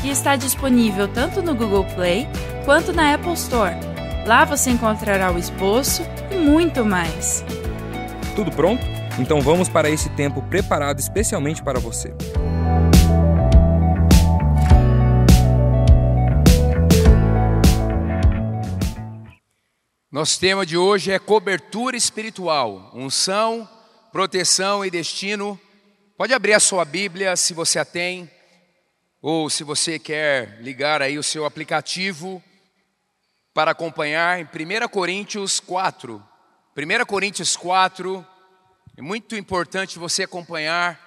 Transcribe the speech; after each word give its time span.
que 0.00 0.08
está 0.08 0.34
disponível 0.34 1.06
tanto 1.06 1.42
no 1.42 1.54
Google 1.54 1.84
Play 1.94 2.26
quanto 2.64 2.92
na 2.92 3.14
Apple 3.14 3.34
Store. 3.34 3.74
Lá 4.26 4.44
você 4.44 4.70
encontrará 4.70 5.30
o 5.30 5.38
esboço 5.38 6.02
e 6.30 6.36
muito 6.36 6.84
mais. 6.84 7.44
Tudo 8.34 8.50
pronto? 8.50 8.82
Então 9.18 9.40
vamos 9.40 9.68
para 9.68 9.90
esse 9.90 10.08
tempo 10.10 10.42
preparado 10.42 10.98
especialmente 10.98 11.62
para 11.62 11.78
você. 11.78 12.14
Nosso 20.10 20.40
tema 20.40 20.66
de 20.66 20.76
hoje 20.76 21.12
é 21.12 21.18
cobertura 21.18 21.96
espiritual, 21.96 22.90
unção, 22.94 23.68
proteção 24.10 24.84
e 24.84 24.90
destino. 24.90 25.58
Pode 26.16 26.34
abrir 26.34 26.54
a 26.54 26.60
sua 26.60 26.84
Bíblia 26.84 27.36
se 27.36 27.54
você 27.54 27.78
a 27.78 27.84
tem, 27.84 28.28
ou 29.22 29.50
se 29.50 29.62
você 29.62 29.98
quer 29.98 30.58
ligar 30.60 31.02
aí 31.02 31.18
o 31.18 31.22
seu 31.22 31.44
aplicativo 31.44 32.42
para 33.52 33.72
acompanhar 33.72 34.40
em 34.40 34.44
1 34.44 34.88
Coríntios 34.88 35.60
4. 35.60 36.22
1 36.74 37.04
Coríntios 37.04 37.56
4, 37.56 38.26
é 38.96 39.02
muito 39.02 39.36
importante 39.36 39.98
você 39.98 40.22
acompanhar, 40.22 40.98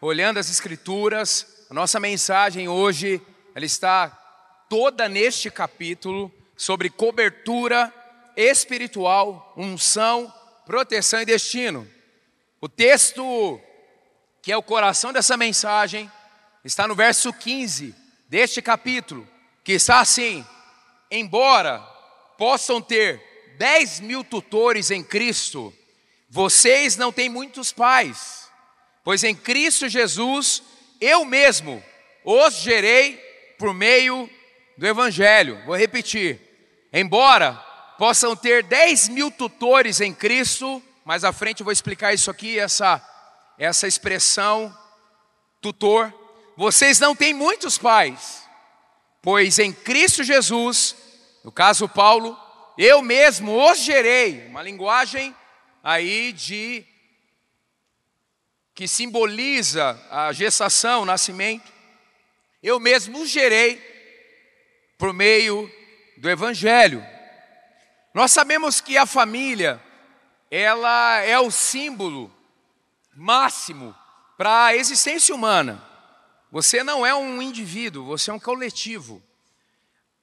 olhando 0.00 0.38
as 0.38 0.50
Escrituras. 0.50 1.66
A 1.70 1.74
nossa 1.74 2.00
mensagem 2.00 2.68
hoje, 2.68 3.22
ela 3.54 3.64
está 3.64 4.08
toda 4.68 5.08
neste 5.08 5.48
capítulo 5.48 6.32
sobre 6.56 6.90
cobertura 6.90 7.92
espiritual, 8.36 9.52
unção, 9.56 10.32
proteção 10.66 11.20
e 11.20 11.26
destino. 11.26 11.88
O 12.60 12.68
texto 12.68 13.60
que 14.42 14.50
é 14.50 14.56
o 14.56 14.62
coração 14.62 15.12
dessa 15.12 15.36
mensagem 15.36 16.10
está 16.64 16.86
no 16.86 16.94
verso 16.94 17.32
15 17.32 17.94
deste 18.28 18.62
capítulo, 18.62 19.28
que 19.64 19.72
está 19.72 20.00
assim: 20.00 20.44
Embora 21.10 21.80
possam 22.38 22.80
ter 22.80 23.22
10 23.58 24.00
mil 24.00 24.24
tutores 24.24 24.90
em 24.90 25.02
Cristo, 25.02 25.72
vocês 26.28 26.96
não 26.96 27.12
têm 27.12 27.28
muitos 27.28 27.72
pais, 27.72 28.48
pois 29.04 29.22
em 29.22 29.34
Cristo 29.34 29.88
Jesus 29.88 30.62
eu 31.00 31.24
mesmo 31.24 31.82
os 32.24 32.54
gerei 32.54 33.16
por 33.58 33.74
meio 33.74 34.30
do 34.76 34.86
Evangelho. 34.86 35.62
Vou 35.66 35.76
repetir: 35.76 36.40
embora 36.92 37.54
possam 37.98 38.34
ter 38.34 38.62
10 38.64 39.08
mil 39.08 39.30
tutores 39.30 40.00
em 40.00 40.14
Cristo, 40.14 40.82
mais 41.04 41.24
à 41.24 41.32
frente 41.32 41.60
eu 41.60 41.64
vou 41.64 41.72
explicar 41.72 42.14
isso 42.14 42.30
aqui, 42.30 42.58
essa, 42.58 43.00
essa 43.58 43.86
expressão 43.86 44.76
tutor. 45.60 46.12
Vocês 46.56 46.98
não 46.98 47.14
têm 47.14 47.32
muitos 47.32 47.78
pais, 47.78 48.46
pois 49.20 49.58
em 49.58 49.72
Cristo 49.72 50.22
Jesus, 50.22 50.94
no 51.42 51.50
caso 51.50 51.88
Paulo, 51.88 52.38
eu 52.76 53.02
mesmo 53.02 53.70
os 53.70 53.78
gerei, 53.78 54.46
uma 54.48 54.62
linguagem 54.62 55.34
aí 55.82 56.32
de 56.32 56.86
que 58.74 58.88
simboliza 58.88 60.00
a 60.10 60.32
gestação, 60.32 61.02
o 61.02 61.06
nascimento. 61.06 61.70
Eu 62.62 62.80
mesmo 62.80 63.20
os 63.22 63.28
gerei 63.28 63.76
por 64.96 65.12
meio 65.12 65.70
do 66.16 66.30
evangelho. 66.30 67.04
Nós 68.14 68.32
sabemos 68.32 68.80
que 68.80 68.96
a 68.96 69.06
família, 69.06 69.82
ela 70.50 71.18
é 71.18 71.38
o 71.38 71.50
símbolo 71.50 72.32
máximo 73.14 73.94
para 74.36 74.66
a 74.66 74.76
existência 74.76 75.34
humana. 75.34 75.91
Você 76.52 76.84
não 76.84 77.04
é 77.04 77.14
um 77.14 77.40
indivíduo, 77.40 78.04
você 78.04 78.30
é 78.30 78.34
um 78.34 78.38
coletivo. 78.38 79.22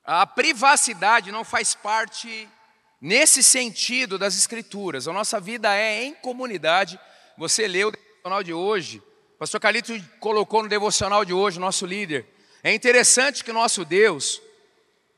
A 0.05 0.27
privacidade 0.27 1.31
não 1.31 1.43
faz 1.43 1.73
parte 1.73 2.47
nesse 3.01 3.41
sentido 3.41 4.15
das 4.15 4.37
escrituras. 4.37 5.07
A 5.07 5.11
nossa 5.11 5.39
vida 5.39 5.75
é 5.75 6.03
em 6.03 6.13
comunidade. 6.13 6.99
Você 7.35 7.67
leu 7.67 7.87
o 7.87 7.91
devocional 7.91 8.43
de 8.43 8.53
hoje, 8.53 8.99
o 9.33 9.39
pastor 9.39 9.59
Calito 9.59 9.91
colocou 10.19 10.61
no 10.61 10.69
devocional 10.69 11.25
de 11.25 11.33
hoje, 11.33 11.59
nosso 11.59 11.83
líder. 11.87 12.27
É 12.63 12.71
interessante 12.71 13.43
que 13.43 13.51
nosso 13.51 13.83
Deus, 13.83 14.39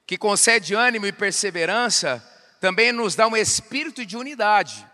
que 0.08 0.18
concede 0.18 0.74
ânimo 0.74 1.08
e 1.08 1.12
perseverança, 1.12 2.26
também 2.62 2.94
nos 2.94 3.16
dá 3.16 3.28
um 3.28 3.36
espírito 3.36 4.06
de 4.06 4.16
unidade, 4.16 4.88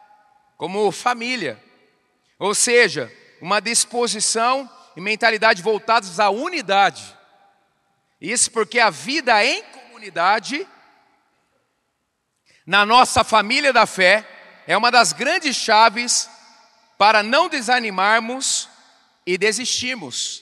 como 0.57 0.91
família. 0.91 1.63
Ou 2.39 2.55
seja, 2.55 3.13
uma 3.39 3.59
disposição 3.59 4.67
e 4.97 5.01
mentalidade 5.01 5.61
voltadas 5.61 6.19
à 6.19 6.31
unidade. 6.31 7.15
Isso 8.19 8.49
porque 8.49 8.79
a 8.79 8.89
vida 8.89 9.45
em 9.45 9.61
comunidade, 9.65 10.67
na 12.65 12.83
nossa 12.83 13.23
família 13.23 13.71
da 13.71 13.85
fé, 13.85 14.27
é 14.65 14.75
uma 14.75 14.89
das 14.89 15.13
grandes 15.13 15.55
chaves 15.55 16.27
para 16.97 17.21
não 17.21 17.47
desanimarmos 17.47 18.67
e 19.23 19.37
desistirmos. 19.37 20.41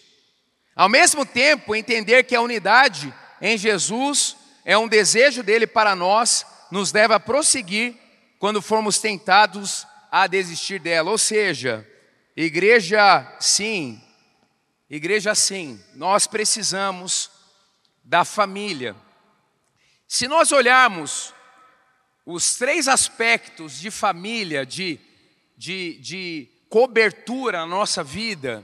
Ao 0.73 0.87
mesmo 0.87 1.25
tempo, 1.25 1.75
entender 1.75 2.23
que 2.23 2.33
a 2.33 2.41
unidade 2.41 3.13
em 3.41 3.57
Jesus 3.57 4.37
é 4.63 4.77
um 4.77 4.87
desejo 4.87 5.43
dele 5.43 5.67
para 5.67 5.93
nós 5.97 6.45
nos 6.71 6.93
leva 6.93 7.15
a 7.15 7.19
prosseguir 7.19 7.93
quando 8.39 8.61
formos 8.61 8.99
tentados 8.99 9.85
a 10.09 10.27
desistir 10.27 10.79
dela. 10.79 11.11
Ou 11.11 11.17
seja, 11.17 11.85
igreja 12.37 13.35
sim, 13.37 14.01
igreja 14.89 15.33
sim, 15.33 15.83
nós 15.93 16.27
precisamos 16.27 17.31
da 18.03 18.23
família. 18.23 18.95
Se 20.07 20.27
nós 20.27 20.51
olharmos 20.51 21.33
os 22.25 22.55
três 22.55 22.87
aspectos 22.87 23.79
de 23.79 23.89
família, 23.89 24.65
de, 24.65 24.99
de, 25.57 25.99
de 25.99 26.49
cobertura 26.69 27.59
na 27.59 27.65
nossa 27.65 28.03
vida, 28.03 28.63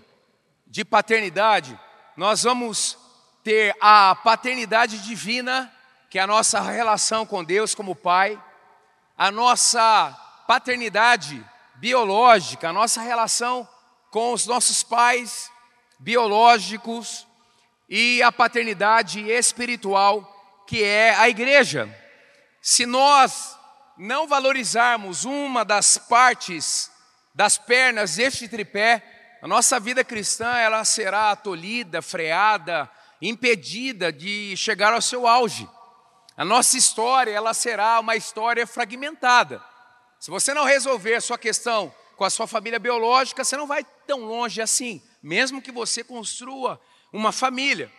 de 0.66 0.86
paternidade, 0.86 1.78
nós 2.16 2.44
vamos 2.44 2.98
ter 3.44 3.76
a 3.81 4.16
paternidade 4.16 5.00
divina 5.00 5.72
que 6.10 6.20
é 6.20 6.22
a 6.22 6.28
nossa 6.28 6.60
relação 6.60 7.26
com 7.26 7.42
Deus 7.42 7.74
como 7.74 7.96
Pai, 7.96 8.38
a 9.18 9.31
nossa 9.31 10.12
paternidade 10.46 11.42
biológica, 11.76 12.68
a 12.70 12.74
nossa 12.74 13.02
relação 13.02 13.68
com 14.10 14.34
os 14.34 14.46
nossos 14.46 14.84
pais 14.84 15.50
biológicos 16.01 17.28
e 17.88 18.23
a 18.23 18.31
paternidade 18.31 19.29
espiritual, 19.29 20.63
que 20.67 20.84
é 20.84 21.16
a 21.16 21.29
igreja. 21.29 21.89
Se 22.62 22.85
nós 22.85 23.57
não 23.97 24.28
valorizarmos 24.28 25.25
uma 25.25 25.63
das 25.63 25.97
partes 25.97 26.91
das 27.35 27.57
pernas 27.57 28.15
deste 28.15 28.48
tripé, 28.48 29.03
a 29.42 29.48
nossa 29.48 29.80
vida 29.80 30.03
cristã 30.03 30.56
ela 30.57 30.83
será 30.83 31.36
tolhida, 31.36 32.01
freada, 32.01 32.89
impedida 33.21 34.12
de 34.12 34.56
chegar 34.57 34.94
ao 34.94 35.01
seu 35.01 35.27
auge. 35.27 35.69
A 36.36 36.44
nossa 36.44 36.77
história, 36.77 37.31
ela 37.31 37.54
será 37.54 38.00
uma 38.00 38.15
história 38.15 38.65
fragmentada. 38.65 39.63
Se 40.19 40.31
você 40.31 40.54
não 40.54 40.65
resolver 40.65 41.15
a 41.15 41.21
sua 41.21 41.38
questão 41.38 41.94
com 42.15 42.24
a 42.24 42.30
sua 42.30 42.47
família 42.47 42.80
biológica, 42.80 43.44
você 43.44 43.56
não 43.56 43.68
vai 43.68 43.86
tão 44.07 44.21
longe 44.25 44.62
assim, 44.62 45.01
mesmo 45.21 45.62
que 45.62 45.71
você 45.71 46.03
construa 46.03 46.81
uma 47.12 47.31
família. 47.31 47.91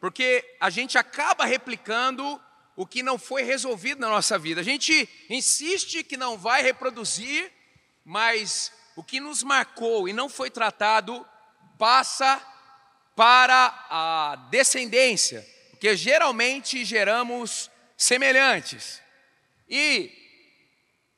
Porque 0.00 0.56
a 0.60 0.70
gente 0.70 0.98
acaba 0.98 1.44
replicando 1.44 2.40
o 2.76 2.86
que 2.86 3.02
não 3.02 3.18
foi 3.18 3.42
resolvido 3.42 4.00
na 4.00 4.08
nossa 4.08 4.38
vida. 4.38 4.60
A 4.60 4.64
gente 4.64 5.08
insiste 5.30 6.02
que 6.02 6.16
não 6.16 6.36
vai 6.36 6.62
reproduzir, 6.62 7.52
mas 8.04 8.72
o 8.96 9.02
que 9.02 9.20
nos 9.20 9.42
marcou 9.42 10.08
e 10.08 10.12
não 10.12 10.28
foi 10.28 10.50
tratado 10.50 11.26
passa 11.78 12.40
para 13.16 13.86
a 13.88 14.36
descendência, 14.50 15.46
porque 15.70 15.96
geralmente 15.96 16.84
geramos 16.84 17.70
semelhantes. 17.96 19.00
E 19.68 20.12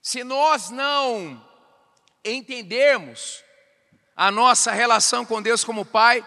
se 0.02 0.22
nós 0.22 0.70
não 0.70 1.44
entendermos 2.24 3.42
a 4.16 4.30
nossa 4.30 4.72
relação 4.72 5.24
com 5.24 5.42
Deus 5.42 5.62
como 5.62 5.84
Pai, 5.84 6.24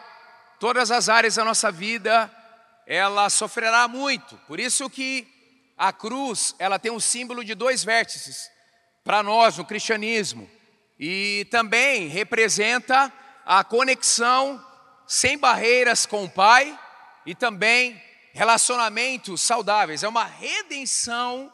todas 0.59 0.91
as 0.91 1.09
áreas 1.09 1.35
da 1.35 1.43
nossa 1.43 1.71
vida 1.71 2.31
ela 2.85 3.29
sofrerá 3.29 3.87
muito. 3.87 4.35
Por 4.47 4.59
isso 4.59 4.89
que 4.89 5.27
a 5.77 5.93
cruz, 5.93 6.55
ela 6.57 6.79
tem 6.79 6.91
um 6.91 6.99
símbolo 6.99 7.43
de 7.43 7.53
dois 7.53 7.83
vértices 7.83 8.49
para 9.03 9.21
nós 9.21 9.57
no 9.57 9.65
cristianismo. 9.65 10.49
E 10.99 11.47
também 11.51 12.07
representa 12.07 13.13
a 13.45 13.63
conexão 13.63 14.63
sem 15.07 15.37
barreiras 15.37 16.05
com 16.05 16.25
o 16.25 16.29
Pai 16.29 16.77
e 17.25 17.33
também 17.33 18.01
relacionamentos 18.33 19.41
saudáveis. 19.41 20.03
É 20.03 20.07
uma 20.07 20.25
redenção 20.25 21.51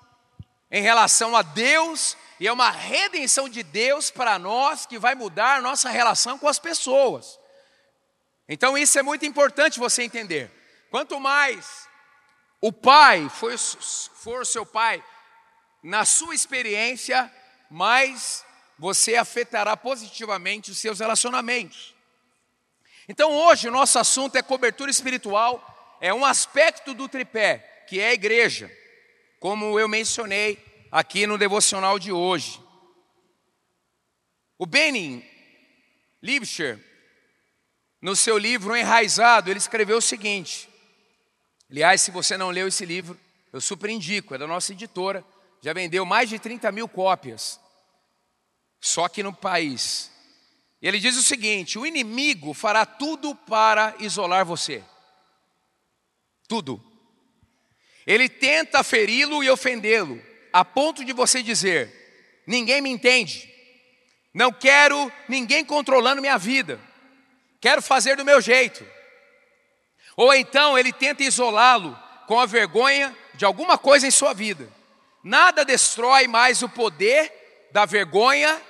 em 0.72 0.82
relação 0.82 1.36
a 1.36 1.42
Deus 1.42 2.18
e 2.40 2.48
é 2.48 2.52
uma 2.52 2.70
redenção 2.70 3.48
de 3.48 3.64
Deus 3.64 4.12
para 4.12 4.38
nós 4.38 4.86
que 4.86 5.00
vai 5.00 5.16
mudar 5.16 5.62
nossa 5.62 5.90
relação 5.90 6.38
com 6.38 6.48
as 6.48 6.60
pessoas. 6.60 7.40
Então 8.48 8.78
isso 8.78 9.00
é 9.00 9.02
muito 9.02 9.26
importante 9.26 9.80
você 9.80 10.04
entender. 10.04 10.52
Quanto 10.90 11.20
mais 11.20 11.88
o 12.62 12.72
pai 12.72 13.30
for, 13.30 13.58
for 13.58 14.46
seu 14.46 14.66
pai, 14.66 15.04
na 15.84 16.04
sua 16.04 16.36
experiência, 16.36 17.32
mais 17.70 18.44
você 18.78 19.16
afetará 19.16 19.78
positivamente 19.78 20.72
os 20.72 20.78
seus 20.78 21.00
relacionamentos. 21.00 21.96
Então 23.08 23.32
hoje 23.32 23.68
o 23.68 23.72
nosso 23.72 23.98
assunto 24.00 24.36
é 24.36 24.42
cobertura 24.42 24.92
espiritual, 24.92 25.98
é 26.02 26.14
um 26.14 26.26
aspecto 26.26 26.94
do 26.94 27.08
tripé, 27.08 27.86
que 27.88 28.00
é 28.00 28.10
a 28.10 28.14
igreja, 28.14 28.70
como 29.40 29.80
eu 29.80 29.88
mencionei 29.88 30.64
aqui 30.92 31.28
no 31.28 31.38
devocional 31.38 32.00
de 32.00 32.12
hoje. 32.12 32.60
O 34.58 34.66
Benin 34.66 35.24
Liebscher, 36.22 36.80
no 38.02 38.16
seu 38.16 38.38
livro 38.38 38.76
Enraizado, 38.76 39.50
ele 39.50 39.60
escreveu 39.60 39.98
o 39.98 40.02
seguinte: 40.02 40.70
Aliás, 41.70 42.02
se 42.02 42.12
você 42.12 42.38
não 42.38 42.50
leu 42.50 42.68
esse 42.68 42.86
livro, 42.86 43.20
eu 43.52 43.60
super 43.60 43.90
indico, 43.90 44.34
é 44.34 44.38
da 44.38 44.48
nossa 44.48 44.72
editora, 44.72 45.26
já 45.62 45.74
vendeu 45.74 46.06
mais 46.06 46.30
de 46.30 46.40
30 46.40 46.72
mil 46.72 46.88
cópias, 46.88 47.60
só 48.80 49.06
aqui 49.06 49.24
no 49.24 49.34
país. 49.34 50.12
Ele 50.82 51.00
diz 51.00 51.18
o 51.18 51.24
seguinte: 51.24 51.80
o 51.80 51.86
inimigo 51.86 52.54
fará 52.54 52.86
tudo 52.86 53.34
para 53.34 53.96
isolar 54.00 54.46
você. 54.46 54.84
Tudo. 56.48 56.95
Ele 58.06 58.30
tenta 58.30 58.84
feri-lo 58.84 59.44
e 59.44 59.50
ofendê-lo, 59.50 60.22
a 60.54 60.64
ponto 60.64 61.04
de 61.04 61.12
você 61.12 61.42
dizer: 61.42 62.44
ninguém 62.46 62.82
me 62.82 62.90
entende, 62.90 63.50
não 64.34 64.52
quero 64.52 65.12
ninguém 65.28 65.66
controlando 65.66 66.22
minha 66.22 66.38
vida, 66.38 66.80
quero 67.60 67.82
fazer 67.82 68.16
do 68.16 68.26
meu 68.26 68.40
jeito. 68.40 68.86
Ou 70.16 70.34
então 70.34 70.78
ele 70.78 70.94
tenta 70.94 71.24
isolá-lo 71.24 71.98
com 72.28 72.40
a 72.40 72.46
vergonha 72.46 73.16
de 73.34 73.46
alguma 73.46 73.78
coisa 73.78 74.08
em 74.08 74.12
sua 74.12 74.34
vida. 74.34 74.70
Nada 75.24 75.66
destrói 75.66 76.28
mais 76.28 76.62
o 76.62 76.70
poder 76.70 77.68
da 77.72 77.86
vergonha 77.86 78.62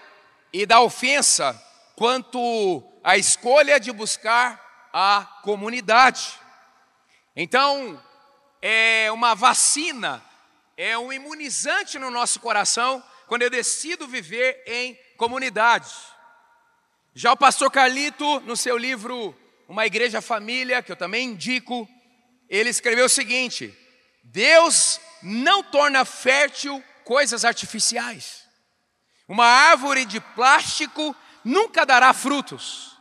e 0.52 0.66
da 0.66 0.80
ofensa 0.80 1.62
quanto 1.96 2.84
a 3.04 3.18
escolha 3.18 3.80
de 3.80 3.92
buscar 3.92 4.90
a 4.92 5.26
comunidade. 5.44 6.40
Então, 7.36 8.02
é 8.68 9.12
uma 9.12 9.36
vacina, 9.36 10.26
é 10.76 10.98
um 10.98 11.14
imunizante 11.14 12.00
no 12.00 12.10
nosso 12.10 12.40
coração 12.40 13.04
quando 13.28 13.44
eu 13.44 13.50
decido 13.52 14.08
viver 14.08 14.64
em 14.66 15.00
comunidade. 15.18 15.94
Já 17.14 17.32
o 17.32 17.38
pastor 17.38 17.70
Carlito, 17.70 18.40
no 18.40 18.58
seu 18.58 18.76
livro 18.76 19.38
uma 19.68 19.86
igreja 19.86 20.20
família, 20.20 20.82
que 20.82 20.92
eu 20.92 20.96
também 20.96 21.30
indico, 21.30 21.88
ele 22.50 22.72
escreveu 22.72 23.06
o 23.06 23.10
seguinte: 23.10 23.72
Deus 24.24 25.00
não 25.22 25.62
torna 25.62 26.04
fértil 26.04 26.84
coisas 27.04 27.46
artificiais. 27.46 28.48
Uma 29.28 29.46
árvore 29.46 30.06
de 30.06 30.20
plástico 30.20 31.16
nunca 31.44 31.86
dará 31.86 32.12
frutos. 32.14 32.98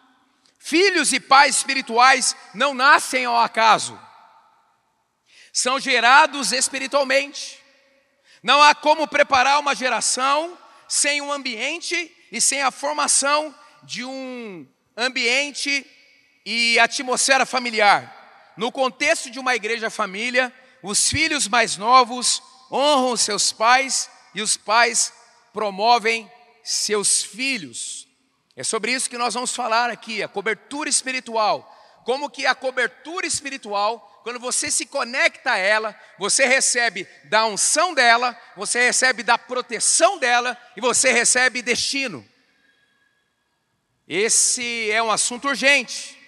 Filhos 0.59 1.11
e 1.15 1.21
pais 1.21 1.57
espirituais 1.57 2.37
não 2.53 2.75
nascem 2.75 3.25
ao 3.25 3.41
acaso. 3.41 3.99
São 5.55 5.79
gerados 5.79 6.51
espiritualmente. 6.51 7.63
Não 8.43 8.61
há 8.61 8.75
como 8.75 9.07
preparar 9.07 9.61
uma 9.61 9.73
geração 9.73 10.59
sem 10.89 11.23
um 11.23 11.33
ambiente 11.33 12.13
e 12.33 12.41
sem 12.41 12.61
a 12.61 12.73
formação 12.73 13.55
de 13.85 14.05
um 14.05 14.67
ambiente 14.97 15.87
e 16.45 16.77
atmosfera 16.81 17.47
familiar. 17.47 18.53
No 18.57 18.73
contexto 18.73 19.31
de 19.31 19.39
uma 19.39 19.55
igreja 19.55 19.89
família, 19.91 20.53
os 20.83 21.09
filhos 21.09 21.47
mais 21.47 21.77
novos 21.77 22.43
honram 22.69 23.17
seus 23.17 23.53
pais 23.53 24.11
e 24.35 24.43
os 24.43 24.57
pais 24.57 25.13
promovem 25.53 26.29
seus 26.65 27.23
filhos. 27.23 28.09
É 28.57 28.65
sobre 28.65 28.91
isso 28.91 29.09
que 29.09 29.17
nós 29.17 29.35
vamos 29.35 29.55
falar 29.55 29.89
aqui, 29.89 30.21
a 30.21 30.27
cobertura 30.27 30.91
espiritual. 30.91 31.71
Como 32.05 32.29
que 32.29 32.45
a 32.45 32.57
cobertura 32.57 33.25
espiritual, 33.25 34.14
quando 34.25 34.41
você 34.41 34.71
se 34.71 34.87
conecta 34.87 35.53
a 35.53 35.59
ela, 35.59 35.95
você 36.19 36.47
recebe 36.47 37.07
da 37.25 37.45
unção 37.45 37.93
dela, 37.93 38.35
você 38.57 38.87
recebe 38.87 39.23
da 39.23 39.37
proteção 39.37 40.19
dela 40.19 40.59
e 40.75 40.81
você 40.81 41.13
recebe 41.13 41.61
destino. 41.61 42.27
Esse 44.09 44.91
é 44.91 45.03
um 45.03 45.11
assunto 45.11 45.49
urgente. 45.49 46.19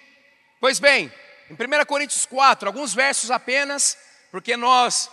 Pois 0.61 0.79
bem, 0.79 1.11
em 1.49 1.53
1 1.53 1.85
Coríntios 1.85 2.23
4, 2.27 2.69
alguns 2.69 2.93
versos 2.93 3.31
apenas, 3.31 3.97
porque 4.29 4.55
nós 4.55 5.09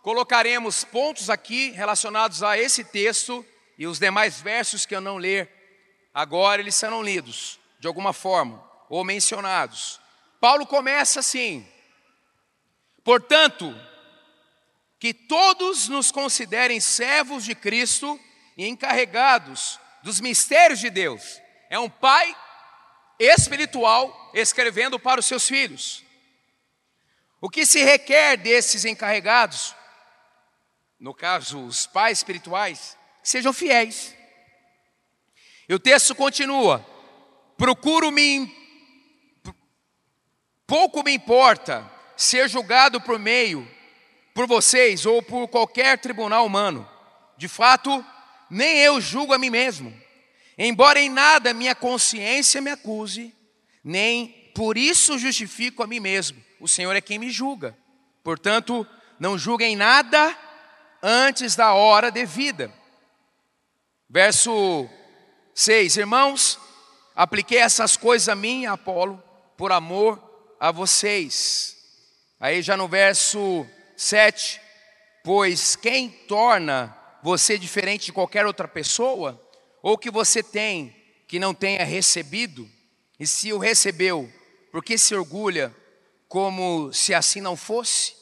colocaremos 0.00 0.84
pontos 0.84 1.28
aqui 1.28 1.72
relacionados 1.72 2.40
a 2.44 2.56
esse 2.56 2.84
texto 2.84 3.44
e 3.76 3.84
os 3.84 3.98
demais 3.98 4.40
versos 4.40 4.86
que 4.86 4.94
eu 4.94 5.00
não 5.00 5.16
ler 5.16 5.50
agora, 6.14 6.62
eles 6.62 6.76
serão 6.76 7.02
lidos 7.02 7.58
de 7.80 7.88
alguma 7.88 8.12
forma 8.12 8.64
ou 8.88 9.02
mencionados. 9.02 10.00
Paulo 10.40 10.64
começa 10.64 11.18
assim: 11.18 11.66
Portanto, 13.04 13.74
que 14.98 15.12
todos 15.12 15.88
nos 15.88 16.12
considerem 16.12 16.78
servos 16.78 17.44
de 17.44 17.54
Cristo 17.54 18.20
e 18.56 18.68
encarregados 18.68 19.80
dos 20.02 20.20
mistérios 20.20 20.78
de 20.78 20.90
Deus. 20.90 21.40
É 21.68 21.78
um 21.78 21.90
pai 21.90 22.36
espiritual 23.18 24.30
escrevendo 24.32 24.98
para 24.98 25.18
os 25.18 25.26
seus 25.26 25.46
filhos. 25.48 26.04
O 27.40 27.50
que 27.50 27.66
se 27.66 27.82
requer 27.82 28.36
desses 28.36 28.84
encarregados, 28.84 29.74
no 31.00 31.12
caso 31.12 31.64
os 31.64 31.86
pais 31.86 32.18
espirituais, 32.18 32.96
sejam 33.22 33.52
fiéis. 33.52 34.14
E 35.68 35.74
o 35.74 35.80
texto 35.80 36.14
continua: 36.14 36.78
procuro 37.56 38.12
me 38.12 38.62
pouco 40.64 41.02
me 41.02 41.12
importa 41.12 41.90
ser 42.22 42.48
julgado 42.48 43.00
por 43.00 43.18
meio 43.18 43.68
por 44.34 44.46
vocês 44.46 45.04
ou 45.04 45.22
por 45.22 45.48
qualquer 45.48 45.98
tribunal 45.98 46.46
humano. 46.46 46.88
De 47.36 47.48
fato, 47.48 48.04
nem 48.48 48.78
eu 48.78 49.00
julgo 49.00 49.34
a 49.34 49.38
mim 49.38 49.50
mesmo. 49.50 49.92
Embora 50.56 51.00
em 51.00 51.10
nada 51.10 51.52
minha 51.52 51.74
consciência 51.74 52.60
me 52.60 52.70
acuse, 52.70 53.34
nem 53.82 54.28
por 54.54 54.76
isso 54.76 55.18
justifico 55.18 55.82
a 55.82 55.86
mim 55.86 56.00
mesmo. 56.00 56.42
O 56.60 56.68
Senhor 56.68 56.94
é 56.94 57.00
quem 57.00 57.18
me 57.18 57.30
julga. 57.30 57.76
Portanto, 58.22 58.86
não 59.18 59.36
julguem 59.36 59.74
nada 59.74 60.36
antes 61.02 61.56
da 61.56 61.72
hora 61.74 62.10
devida. 62.10 62.72
Verso 64.08 64.88
6: 65.54 65.96
Irmãos, 65.96 66.58
apliquei 67.16 67.58
essas 67.58 67.96
coisas 67.96 68.28
a 68.28 68.34
mim, 68.34 68.66
Apolo, 68.66 69.22
por 69.56 69.72
amor 69.72 70.22
a 70.60 70.70
vocês. 70.70 71.71
Aí 72.42 72.60
já 72.60 72.76
no 72.76 72.88
verso 72.88 73.64
7, 73.96 74.60
pois 75.22 75.76
quem 75.76 76.10
torna 76.10 76.92
você 77.22 77.56
diferente 77.56 78.06
de 78.06 78.12
qualquer 78.12 78.44
outra 78.44 78.66
pessoa, 78.66 79.40
ou 79.80 79.96
que 79.96 80.10
você 80.10 80.42
tem 80.42 80.92
que 81.28 81.38
não 81.38 81.54
tenha 81.54 81.84
recebido, 81.84 82.68
e 83.20 83.28
se 83.28 83.52
o 83.52 83.58
recebeu, 83.58 84.28
por 84.72 84.82
que 84.82 84.98
se 84.98 85.14
orgulha 85.14 85.72
como 86.26 86.92
se 86.92 87.14
assim 87.14 87.40
não 87.40 87.56
fosse? 87.56 88.16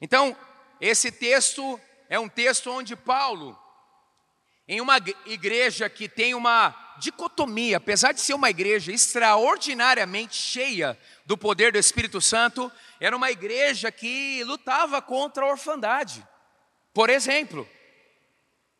Então, 0.00 0.34
esse 0.80 1.12
texto 1.12 1.78
é 2.08 2.18
um 2.18 2.30
texto 2.30 2.70
onde 2.70 2.96
Paulo, 2.96 3.54
em 4.66 4.80
uma 4.80 4.96
igreja 5.26 5.86
que 5.90 6.08
tem 6.08 6.34
uma 6.34 6.74
dicotomia, 6.98 7.76
apesar 7.76 8.12
de 8.12 8.22
ser 8.22 8.32
uma 8.32 8.48
igreja 8.48 8.90
extraordinariamente 8.90 10.34
cheia 10.34 10.98
do 11.26 11.36
poder 11.36 11.72
do 11.72 11.78
Espírito 11.78 12.22
Santo, 12.22 12.72
era 13.00 13.16
uma 13.16 13.30
igreja 13.30 13.90
que 13.90 14.44
lutava 14.44 15.00
contra 15.00 15.44
a 15.44 15.48
orfandade. 15.48 16.26
Por 16.92 17.08
exemplo, 17.08 17.66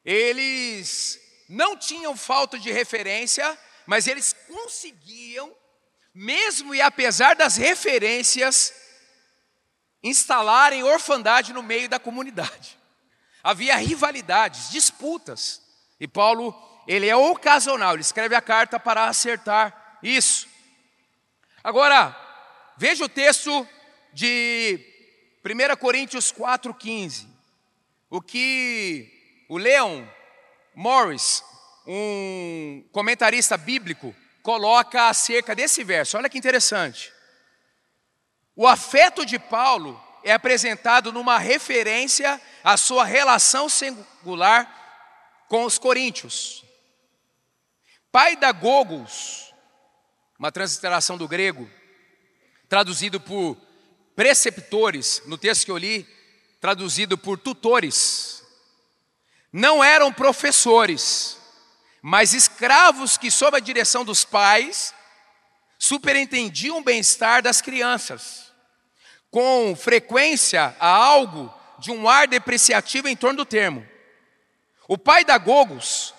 eles 0.04 1.18
não 1.48 1.74
tinham 1.74 2.14
falta 2.14 2.58
de 2.58 2.70
referência, 2.70 3.58
mas 3.86 4.06
eles 4.06 4.34
conseguiam, 4.46 5.56
mesmo 6.14 6.74
e 6.74 6.82
apesar 6.82 7.34
das 7.34 7.56
referências, 7.56 8.74
instalarem 10.02 10.82
orfandade 10.82 11.54
no 11.54 11.62
meio 11.62 11.88
da 11.88 11.98
comunidade. 11.98 12.78
Havia 13.42 13.76
rivalidades, 13.76 14.70
disputas. 14.70 15.62
E 15.98 16.06
Paulo, 16.06 16.54
ele 16.86 17.08
é 17.08 17.16
ocasional, 17.16 17.94
ele 17.94 18.02
escreve 18.02 18.34
a 18.34 18.42
carta 18.42 18.78
para 18.78 19.06
acertar 19.06 19.98
isso. 20.02 20.46
Agora, 21.64 22.14
veja 22.76 23.04
o 23.04 23.08
texto 23.08 23.66
de 24.12 24.78
1 25.44 25.76
Coríntios 25.76 26.32
4,15. 26.32 27.26
O 28.08 28.20
que 28.20 29.46
o 29.48 29.56
Leon 29.56 30.04
Morris, 30.74 31.44
um 31.86 32.84
comentarista 32.92 33.56
bíblico, 33.56 34.14
coloca 34.42 35.08
acerca 35.08 35.54
desse 35.54 35.84
verso. 35.84 36.16
Olha 36.16 36.28
que 36.28 36.38
interessante. 36.38 37.12
O 38.54 38.66
afeto 38.66 39.24
de 39.24 39.38
Paulo 39.38 40.00
é 40.22 40.32
apresentado 40.32 41.12
numa 41.12 41.38
referência 41.38 42.40
à 42.62 42.76
sua 42.76 43.04
relação 43.04 43.68
singular 43.68 45.44
com 45.48 45.64
os 45.64 45.78
coríntios. 45.78 46.64
Pai 48.12 48.36
da 48.36 48.52
Gogos, 48.52 49.54
uma 50.38 50.52
transliteração 50.52 51.16
do 51.16 51.28
grego, 51.28 51.70
traduzido 52.68 53.20
por 53.20 53.56
preceptores, 54.20 55.22
no 55.24 55.38
texto 55.38 55.64
que 55.64 55.70
eu 55.70 55.78
li, 55.78 56.06
traduzido 56.60 57.16
por 57.16 57.38
tutores. 57.38 58.44
Não 59.50 59.82
eram 59.82 60.12
professores, 60.12 61.38
mas 62.02 62.34
escravos 62.34 63.16
que, 63.16 63.30
sob 63.30 63.56
a 63.56 63.60
direção 63.60 64.04
dos 64.04 64.22
pais, 64.22 64.92
superintendiam 65.78 66.76
o 66.76 66.82
bem-estar 66.82 67.42
das 67.42 67.62
crianças. 67.62 68.52
Com 69.30 69.74
frequência, 69.74 70.76
há 70.78 70.86
algo 70.86 71.50
de 71.78 71.90
um 71.90 72.06
ar 72.06 72.28
depreciativo 72.28 73.08
em 73.08 73.16
torno 73.16 73.38
do 73.38 73.46
termo. 73.46 73.88
O 74.86 74.98
pai 74.98 75.24
da 75.24 75.38
Gogos 75.38 76.12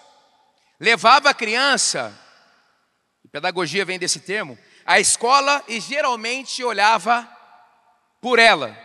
levava 0.79 1.29
a 1.29 1.35
criança, 1.35 2.19
pedagogia 3.31 3.85
vem 3.85 3.99
desse 3.99 4.21
termo, 4.21 4.57
à 4.87 4.99
escola 4.99 5.63
e 5.67 5.79
geralmente 5.79 6.63
olhava 6.63 7.40
por 8.21 8.39
ela. 8.39 8.77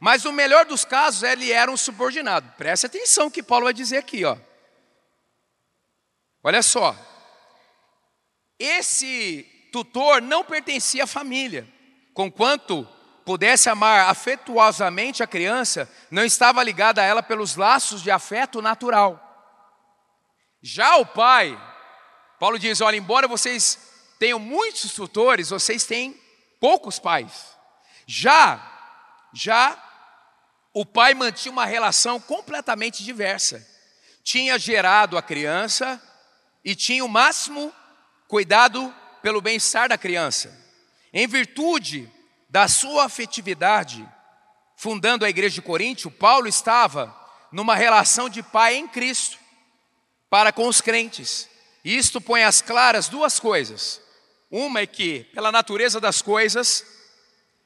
Mas 0.00 0.24
o 0.24 0.32
melhor 0.32 0.66
dos 0.66 0.84
casos, 0.84 1.22
ele 1.22 1.52
era 1.52 1.70
um 1.70 1.76
subordinado. 1.76 2.52
Preste 2.56 2.86
atenção 2.86 3.30
que 3.30 3.42
Paulo 3.42 3.64
vai 3.64 3.72
dizer 3.72 3.98
aqui, 3.98 4.24
ó. 4.24 4.36
Olha 6.42 6.62
só. 6.62 6.96
Esse 8.58 9.46
tutor 9.72 10.20
não 10.20 10.44
pertencia 10.44 11.04
à 11.04 11.06
família, 11.06 11.66
conquanto 12.12 12.86
pudesse 13.24 13.68
amar 13.68 14.08
afetuosamente 14.08 15.22
a 15.22 15.26
criança, 15.26 15.90
não 16.10 16.24
estava 16.24 16.62
ligado 16.62 16.98
a 16.98 17.04
ela 17.04 17.22
pelos 17.22 17.56
laços 17.56 18.02
de 18.02 18.10
afeto 18.10 18.60
natural. 18.60 19.26
Já 20.60 20.96
o 20.96 21.06
pai, 21.06 21.58
Paulo 22.38 22.58
diz: 22.58 22.80
olha, 22.80 22.96
embora 22.96 23.28
vocês 23.28 23.78
tenham 24.18 24.38
muitos 24.38 24.92
tutores, 24.92 25.50
vocês 25.50 25.84
têm 25.84 26.18
poucos 26.58 26.98
pais. 26.98 27.59
Já, 28.12 28.60
já 29.32 29.80
o 30.74 30.84
pai 30.84 31.14
mantinha 31.14 31.52
uma 31.52 31.64
relação 31.64 32.18
completamente 32.18 33.04
diversa. 33.04 33.64
Tinha 34.24 34.58
gerado 34.58 35.16
a 35.16 35.22
criança 35.22 36.02
e 36.64 36.74
tinha 36.74 37.04
o 37.04 37.08
máximo 37.08 37.72
cuidado 38.26 38.92
pelo 39.22 39.40
bem-estar 39.40 39.88
da 39.88 39.96
criança. 39.96 40.52
Em 41.12 41.28
virtude 41.28 42.12
da 42.48 42.66
sua 42.66 43.04
afetividade, 43.04 44.04
fundando 44.74 45.24
a 45.24 45.30
igreja 45.30 45.54
de 45.54 45.62
Coríntio, 45.62 46.10
Paulo 46.10 46.48
estava 46.48 47.16
numa 47.52 47.76
relação 47.76 48.28
de 48.28 48.42
pai 48.42 48.74
em 48.74 48.88
Cristo 48.88 49.38
para 50.28 50.52
com 50.52 50.66
os 50.66 50.80
crentes. 50.80 51.48
E 51.84 51.96
isto 51.96 52.20
põe 52.20 52.42
às 52.42 52.60
claras 52.60 53.08
duas 53.08 53.38
coisas. 53.38 54.00
Uma 54.50 54.80
é 54.80 54.86
que, 54.86 55.22
pela 55.32 55.52
natureza 55.52 56.00
das 56.00 56.20
coisas, 56.20 56.84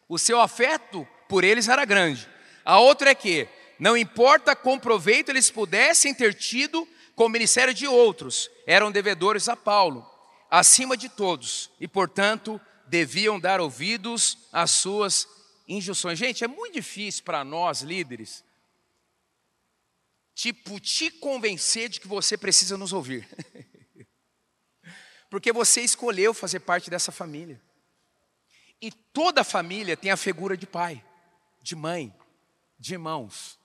o 0.09 0.19
seu 0.19 0.41
afeto 0.41 1.07
por 1.29 1.45
eles 1.45 1.69
era 1.69 1.85
grande. 1.85 2.29
A 2.65 2.79
outra 2.79 3.11
é 3.11 3.15
que, 3.15 3.49
não 3.79 3.97
importa 3.97 4.57
quão 4.57 4.79
proveito 4.79 5.31
eles 5.31 5.51
pudessem 5.51 6.15
ter 6.15 6.35
tido 6.35 6.87
com 7.15 7.27
o 7.27 7.29
ministério 7.29 7.73
de 7.73 7.87
outros, 7.87 8.51
eram 8.67 8.91
devedores 8.91 9.49
a 9.49 9.57
Paulo, 9.57 10.09
acima 10.51 10.97
de 10.97 11.09
todos, 11.09 11.71
e 11.81 11.87
portanto 11.87 12.61
deviam 12.87 13.39
dar 13.39 13.61
ouvidos 13.61 14.39
às 14.53 14.71
suas 14.71 15.29
injunções. 15.67 16.19
Gente, 16.19 16.45
é 16.45 16.49
muito 16.49 16.75
difícil 16.75 17.25
para 17.25 17.45
nós 17.45 17.83
líderes, 17.83 18.45
tipo, 20.35 20.81
te 20.81 21.11
convencer 21.11 21.89
de 21.89 22.01
que 22.01 22.09
você 22.09 22.37
precisa 22.37 22.77
nos 22.77 22.93
ouvir, 22.93 23.29
porque 25.31 25.53
você 25.53 25.81
escolheu 25.81 26.35
fazer 26.35 26.61
parte 26.61 26.91
dessa 26.91 27.13
família. 27.13 27.61
E 28.81 28.91
toda 28.91 29.45
família 29.45 29.97
tem 29.97 30.11
a 30.11 30.17
figura 30.17 30.57
de 30.57 30.67
pai, 30.67 31.03
de 31.63 31.75
mãe, 31.75 32.15
de 32.79 32.95
irmãos. 32.95 33.59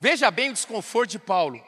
Veja 0.00 0.30
bem 0.30 0.50
o 0.50 0.54
desconforto 0.54 1.10
de 1.10 1.18
Paulo. 1.18 1.64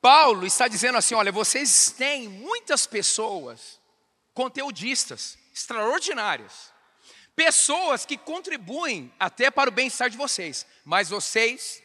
Paulo 0.00 0.46
está 0.46 0.68
dizendo 0.68 0.98
assim: 0.98 1.14
olha, 1.14 1.32
vocês 1.32 1.90
têm 1.90 2.28
muitas 2.28 2.86
pessoas 2.86 3.80
conteudistas 4.32 5.36
extraordinárias, 5.52 6.72
pessoas 7.34 8.06
que 8.06 8.16
contribuem 8.16 9.12
até 9.18 9.50
para 9.50 9.68
o 9.68 9.72
bem-estar 9.72 10.08
de 10.08 10.16
vocês, 10.16 10.64
mas 10.84 11.08
vocês 11.08 11.82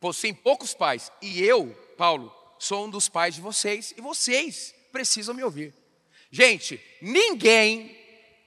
possuem 0.00 0.34
poucos 0.34 0.74
pais, 0.74 1.12
e 1.22 1.40
eu, 1.42 1.68
Paulo, 1.96 2.34
sou 2.58 2.86
um 2.86 2.90
dos 2.90 3.08
pais 3.08 3.36
de 3.36 3.40
vocês, 3.40 3.94
e 3.96 4.00
vocês 4.00 4.74
precisam 4.90 5.34
me 5.34 5.44
ouvir. 5.44 5.72
Gente, 6.30 6.80
ninguém 7.00 7.96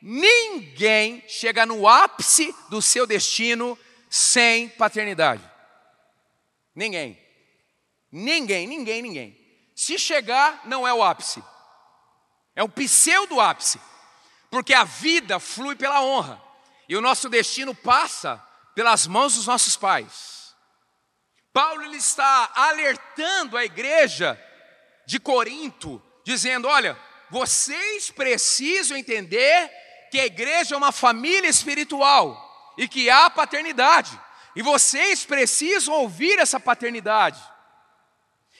Ninguém 0.01 1.23
chega 1.27 1.65
no 1.65 1.87
ápice 1.87 2.53
do 2.69 2.81
seu 2.81 3.07
destino 3.07 3.77
sem 4.09 4.69
paternidade. 4.69 5.43
Ninguém. 6.75 7.19
Ninguém, 8.11 8.67
ninguém, 8.67 9.01
ninguém. 9.01 9.71
Se 9.75 9.97
chegar, 9.97 10.61
não 10.65 10.87
é 10.87 10.93
o 10.93 11.03
ápice. 11.03 11.43
É 12.55 12.63
o 12.63 12.69
pseudo 12.69 13.39
ápice. 13.39 13.79
Porque 14.49 14.73
a 14.73 14.83
vida 14.83 15.39
flui 15.39 15.75
pela 15.75 16.01
honra. 16.01 16.41
E 16.87 16.95
o 16.95 17.01
nosso 17.01 17.29
destino 17.29 17.75
passa 17.75 18.43
pelas 18.73 19.07
mãos 19.07 19.35
dos 19.35 19.47
nossos 19.47 19.75
pais. 19.75 20.55
Paulo 21.51 21.83
ele 21.83 21.97
está 21.97 22.51
alertando 22.53 23.57
a 23.57 23.65
igreja 23.65 24.39
de 25.07 25.19
Corinto, 25.19 26.01
dizendo: 26.23 26.67
olha, 26.67 26.97
vocês 27.29 28.11
precisam 28.11 28.95
entender 28.95 29.71
que 30.11 30.19
a 30.19 30.25
igreja 30.25 30.75
é 30.75 30.77
uma 30.77 30.91
família 30.91 31.49
espiritual 31.49 32.73
e 32.77 32.87
que 32.87 33.09
há 33.09 33.29
paternidade. 33.29 34.19
E 34.55 34.61
vocês 34.61 35.25
precisam 35.25 35.93
ouvir 35.93 36.39
essa 36.39 36.59
paternidade. 36.59 37.39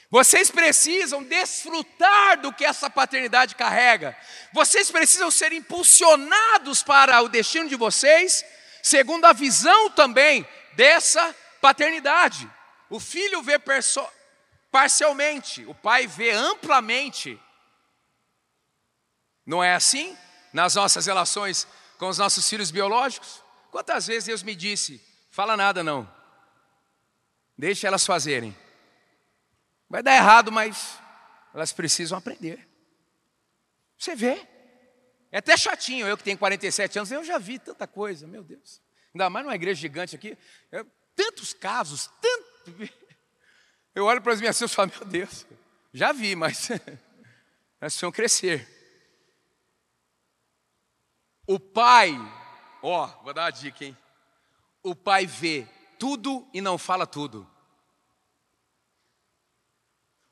Vocês 0.10 0.50
precisam 0.50 1.24
desfrutar 1.24 2.39
do 2.39 2.54
que 2.54 2.63
essa 2.63 2.89
paternidade 2.89 3.56
carrega. 3.56 4.18
Vocês 4.54 4.89
precisam 4.89 5.30
ser 5.30 5.51
impulsionados 5.51 6.82
para 6.82 7.22
o 7.22 7.27
destino 7.27 7.68
de 7.68 7.75
vocês, 7.75 8.46
segundo 8.82 9.25
a 9.25 9.34
visão 9.34 9.89
também 9.89 10.48
dessa 10.75 11.36
paternidade. 11.60 12.50
O 12.89 13.00
filho 13.01 13.42
vê 13.42 13.60
parcialmente, 14.72 15.66
o 15.66 15.75
pai 15.75 16.08
vê 16.08 16.32
amplamente. 16.32 17.38
Não 19.46 19.62
é 19.62 19.75
assim? 19.75 20.18
Nas 20.54 20.75
nossas 20.75 21.06
relações 21.06 21.68
com 21.98 22.08
os 22.08 22.18
nossos 22.18 22.48
filhos 22.48 22.72
biológicos? 22.72 23.44
Quantas 23.72 24.08
vezes 24.08 24.25
Deus 24.25 24.44
me 24.44 24.56
disse: 24.56 25.01
fala 25.30 25.58
nada 25.58 25.84
não, 25.84 26.10
deixa 27.58 27.88
elas 27.88 28.06
fazerem. 28.06 28.56
Vai 29.89 30.04
dar 30.04 30.16
errado, 30.16 30.51
mas 30.51 31.00
elas 31.54 31.72
precisam 31.72 32.18
aprender. 32.18 32.68
Você 33.98 34.16
vê. 34.16 34.46
É 35.32 35.39
até 35.39 35.58
chatinho, 35.58 36.08
eu 36.08 36.18
que 36.18 36.24
tenho 36.24 36.38
47 36.38 37.00
anos, 37.00 37.12
eu 37.12 37.24
já 37.24 37.38
vi 37.38 37.60
tanta 37.60 37.86
coisa, 37.86 38.25
meu 38.25 38.44
Deus. 38.44 38.82
Ainda 39.13 39.30
mais 39.30 39.46
numa 39.46 39.56
igreja 39.56 39.82
gigante 39.82 40.16
aqui, 40.16 40.38
eu, 40.72 40.86
tantos 41.16 41.54
casos, 41.54 42.10
tanto. 42.22 42.94
Eu 43.96 44.06
olho 44.06 44.22
para 44.22 44.32
as 44.32 44.39
minhas 44.39 44.56
filhas 44.56 44.72
e 44.72 44.75
falo, 44.75 44.92
meu 44.96 45.06
Deus, 45.06 45.44
já 45.92 46.12
vi, 46.12 46.36
mas 46.36 46.70
elas 47.82 47.94
precisam 47.94 48.12
crescer. 48.12 48.76
O 51.48 51.58
pai, 51.58 52.13
ó, 52.84 53.08
vou 53.24 53.34
dar 53.34 53.44
uma 53.44 53.51
dica, 53.51 53.86
hein? 53.86 53.98
O 54.84 54.94
pai 54.94 55.25
vê 55.25 55.66
tudo 55.98 56.46
e 56.54 56.60
não 56.60 56.77
fala 56.77 57.08
tudo. 57.08 57.50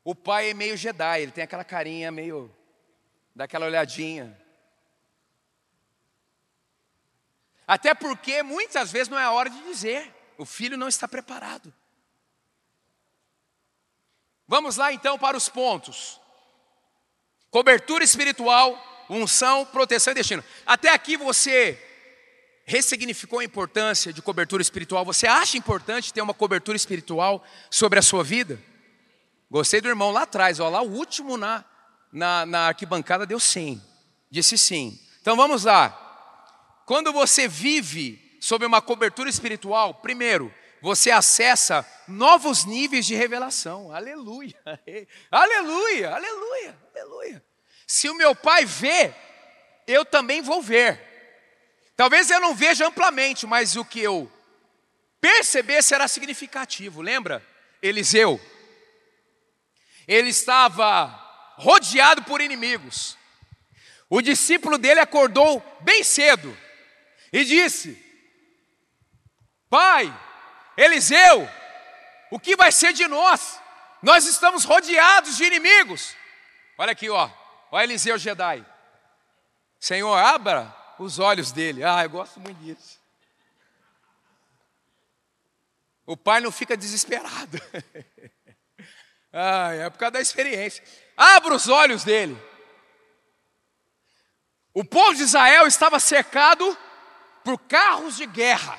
O 0.04 0.14
pai 0.14 0.50
é 0.50 0.54
meio 0.54 0.76
Jedi, 0.76 1.22
ele 1.22 1.32
tem 1.32 1.42
aquela 1.42 1.64
carinha 1.64 2.12
meio, 2.12 2.54
daquela 3.34 3.66
olhadinha. 3.66 4.40
Até 7.66 7.94
porque 7.94 8.42
muitas 8.42 8.92
vezes 8.92 9.08
não 9.08 9.18
é 9.18 9.24
a 9.24 9.32
hora 9.32 9.50
de 9.50 9.60
dizer, 9.64 10.14
o 10.38 10.44
filho 10.44 10.76
não 10.76 10.86
está 10.86 11.08
preparado. 11.08 11.74
Vamos 14.46 14.76
lá 14.76 14.92
então 14.92 15.18
para 15.18 15.36
os 15.36 15.48
pontos. 15.48 16.20
Cobertura 17.50 18.04
espiritual, 18.04 18.78
unção, 19.08 19.64
proteção 19.64 20.12
e 20.12 20.14
destino. 20.16 20.44
Até 20.64 20.90
aqui 20.90 21.16
você 21.16 21.78
ressignificou 22.64 23.38
a 23.38 23.44
importância 23.44 24.12
de 24.12 24.20
cobertura 24.20 24.60
espiritual. 24.60 25.04
Você 25.04 25.26
acha 25.26 25.56
importante 25.56 26.12
ter 26.12 26.20
uma 26.20 26.34
cobertura 26.34 26.76
espiritual 26.76 27.44
sobre 27.70 27.98
a 27.98 28.02
sua 28.02 28.24
vida? 28.24 28.60
Gostei 29.48 29.80
do 29.80 29.88
irmão 29.88 30.10
lá 30.10 30.22
atrás, 30.22 30.58
ó, 30.58 30.68
lá 30.68 30.82
o 30.82 30.90
último 30.90 31.36
na, 31.36 31.64
na, 32.12 32.44
na 32.44 32.66
arquibancada 32.68 33.24
deu 33.24 33.38
sim, 33.38 33.80
disse 34.28 34.58
sim. 34.58 34.98
Então 35.20 35.36
vamos 35.36 35.64
lá. 35.64 36.02
Quando 36.84 37.12
você 37.12 37.46
vive 37.46 38.38
sob 38.40 38.66
uma 38.66 38.82
cobertura 38.82 39.30
espiritual, 39.30 39.94
primeiro, 39.94 40.52
você 40.82 41.10
acessa 41.12 41.86
novos 42.08 42.64
níveis 42.64 43.06
de 43.06 43.14
revelação. 43.14 43.92
Aleluia, 43.92 44.56
aleluia, 45.30 46.14
aleluia, 46.14 46.78
aleluia. 46.94 47.44
Se 47.86 48.08
o 48.08 48.14
meu 48.14 48.34
pai 48.34 48.64
vê, 48.64 49.14
eu 49.86 50.04
também 50.04 50.42
vou 50.42 50.60
ver. 50.60 51.00
Talvez 51.96 52.30
eu 52.30 52.40
não 52.40 52.54
veja 52.54 52.86
amplamente, 52.86 53.46
mas 53.46 53.76
o 53.76 53.84
que 53.84 54.00
eu 54.00 54.30
perceber 55.20 55.82
será 55.82 56.08
significativo. 56.08 57.00
Lembra? 57.00 57.44
Eliseu. 57.80 58.40
Ele 60.06 60.30
estava 60.30 61.06
rodeado 61.56 62.22
por 62.24 62.40
inimigos. 62.40 63.16
O 64.08 64.20
discípulo 64.20 64.78
dele 64.78 65.00
acordou 65.00 65.60
bem 65.80 66.04
cedo 66.04 66.56
e 67.32 67.44
disse: 67.44 68.02
Pai, 69.68 70.12
Eliseu, 70.76 71.48
o 72.30 72.38
que 72.38 72.56
vai 72.56 72.70
ser 72.70 72.92
de 72.92 73.06
nós? 73.06 73.60
Nós 74.02 74.26
estamos 74.26 74.64
rodeados 74.64 75.36
de 75.36 75.44
inimigos. 75.44 76.14
Olha 76.78 76.92
aqui, 76.92 77.08
ó. 77.08 77.28
Olha 77.70 77.84
Eliseu 77.84 78.18
Jedi. 78.18 78.64
Senhor, 79.78 80.14
abra 80.14 80.74
os 80.98 81.18
olhos 81.18 81.52
dele. 81.52 81.84
Ah, 81.84 82.02
eu 82.02 82.10
gosto 82.10 82.40
muito 82.40 82.58
disso. 82.58 82.98
O 86.06 86.16
pai 86.16 86.40
não 86.40 86.52
fica 86.52 86.76
desesperado. 86.76 87.60
ah, 89.32 89.72
é 89.74 89.90
por 89.90 89.98
causa 89.98 90.12
da 90.12 90.20
experiência. 90.20 90.82
Abra 91.16 91.54
os 91.54 91.68
olhos 91.68 92.04
dele. 92.04 92.40
O 94.72 94.84
povo 94.84 95.14
de 95.14 95.22
Israel 95.22 95.66
estava 95.66 95.98
cercado 95.98 96.76
por 97.42 97.58
carros 97.58 98.16
de 98.16 98.26
guerra. 98.26 98.78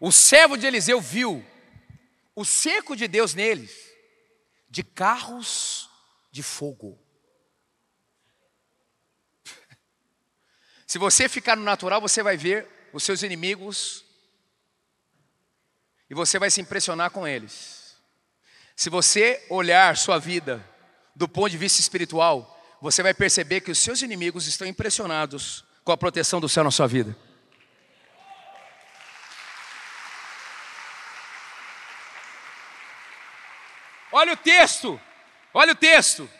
O 0.00 0.12
servo 0.12 0.56
de 0.56 0.66
Eliseu 0.66 1.00
viu 1.00 1.44
o 2.34 2.44
cerco 2.44 2.94
de 2.94 3.08
Deus 3.08 3.34
neles, 3.34 3.72
de 4.70 4.84
carros 4.84 5.90
de 6.30 6.40
fogo. 6.40 6.96
Se 10.88 10.96
você 10.96 11.28
ficar 11.28 11.54
no 11.54 11.62
natural, 11.62 12.00
você 12.00 12.22
vai 12.22 12.34
ver 12.38 12.66
os 12.94 13.04
seus 13.04 13.22
inimigos 13.22 14.02
e 16.08 16.14
você 16.14 16.38
vai 16.38 16.50
se 16.50 16.62
impressionar 16.62 17.10
com 17.10 17.28
eles. 17.28 17.94
Se 18.74 18.88
você 18.88 19.44
olhar 19.50 19.98
sua 19.98 20.18
vida 20.18 20.66
do 21.14 21.28
ponto 21.28 21.50
de 21.50 21.58
vista 21.58 21.78
espiritual, 21.78 22.58
você 22.80 23.02
vai 23.02 23.12
perceber 23.12 23.60
que 23.60 23.70
os 23.70 23.78
seus 23.78 24.00
inimigos 24.00 24.46
estão 24.46 24.66
impressionados 24.66 25.62
com 25.84 25.92
a 25.92 25.96
proteção 25.96 26.40
do 26.40 26.48
céu 26.48 26.64
na 26.64 26.70
sua 26.70 26.86
vida. 26.86 27.14
Olha 34.10 34.32
o 34.32 34.36
texto, 34.38 34.98
olha 35.52 35.72
o 35.72 35.76
texto. 35.76 36.30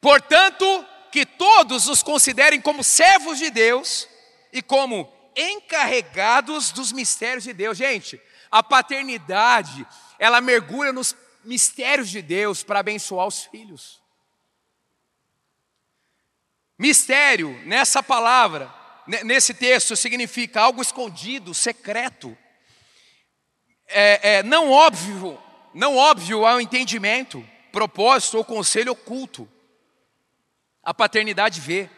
Portanto, 0.00 0.84
que 1.14 1.24
todos 1.24 1.86
os 1.86 2.02
considerem 2.02 2.60
como 2.60 2.82
servos 2.82 3.38
de 3.38 3.48
Deus 3.48 4.08
e 4.52 4.60
como 4.60 5.08
encarregados 5.36 6.72
dos 6.72 6.90
mistérios 6.90 7.44
de 7.44 7.52
Deus. 7.52 7.78
Gente, 7.78 8.20
a 8.50 8.64
paternidade, 8.64 9.86
ela 10.18 10.40
mergulha 10.40 10.92
nos 10.92 11.14
mistérios 11.44 12.10
de 12.10 12.20
Deus 12.20 12.64
para 12.64 12.80
abençoar 12.80 13.28
os 13.28 13.44
filhos. 13.44 14.02
Mistério, 16.76 17.62
nessa 17.64 18.02
palavra, 18.02 18.74
nesse 19.06 19.54
texto, 19.54 19.94
significa 19.94 20.62
algo 20.62 20.82
escondido, 20.82 21.54
secreto, 21.54 22.36
é, 23.86 24.38
é, 24.38 24.42
não 24.42 24.68
óbvio, 24.68 25.40
não 25.72 25.96
óbvio 25.96 26.44
ao 26.44 26.60
entendimento, 26.60 27.48
propósito 27.70 28.36
ou 28.36 28.44
conselho 28.44 28.90
oculto. 28.90 29.48
A 30.84 30.92
paternidade 30.92 31.60
vê 31.60 31.88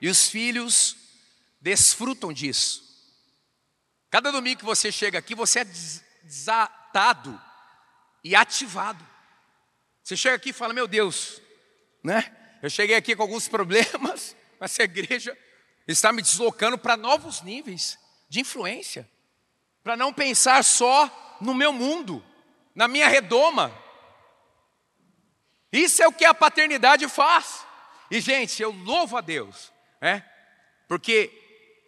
e 0.00 0.08
os 0.08 0.28
filhos 0.28 0.96
desfrutam 1.60 2.32
disso. 2.32 2.86
Cada 4.10 4.30
domingo 4.30 4.60
que 4.60 4.64
você 4.64 4.90
chega 4.90 5.18
aqui, 5.18 5.34
você 5.34 5.60
é 5.60 5.64
desatado 5.64 7.40
e 8.22 8.34
ativado. 8.34 9.04
Você 10.02 10.16
chega 10.16 10.36
aqui 10.36 10.50
e 10.50 10.54
fala: 10.54 10.72
Meu 10.72 10.86
Deus, 10.86 11.42
né? 12.02 12.34
Eu 12.62 12.70
cheguei 12.70 12.96
aqui 12.96 13.14
com 13.14 13.22
alguns 13.22 13.46
problemas, 13.48 14.34
mas 14.58 14.72
essa 14.72 14.82
igreja 14.82 15.36
está 15.86 16.12
me 16.12 16.22
deslocando 16.22 16.78
para 16.78 16.96
novos 16.96 17.42
níveis 17.42 17.98
de 18.28 18.40
influência, 18.40 19.08
para 19.82 19.96
não 19.96 20.12
pensar 20.12 20.62
só 20.64 21.38
no 21.40 21.54
meu 21.54 21.72
mundo, 21.72 22.24
na 22.74 22.86
minha 22.88 23.08
redoma. 23.08 23.76
Isso 25.72 26.02
é 26.02 26.08
o 26.08 26.12
que 26.12 26.24
a 26.24 26.32
paternidade 26.32 27.06
faz. 27.08 27.67
E, 28.10 28.20
gente, 28.20 28.62
eu 28.62 28.70
louvo 28.70 29.16
a 29.16 29.20
Deus, 29.20 29.72
né? 30.00 30.24
Porque 30.86 31.30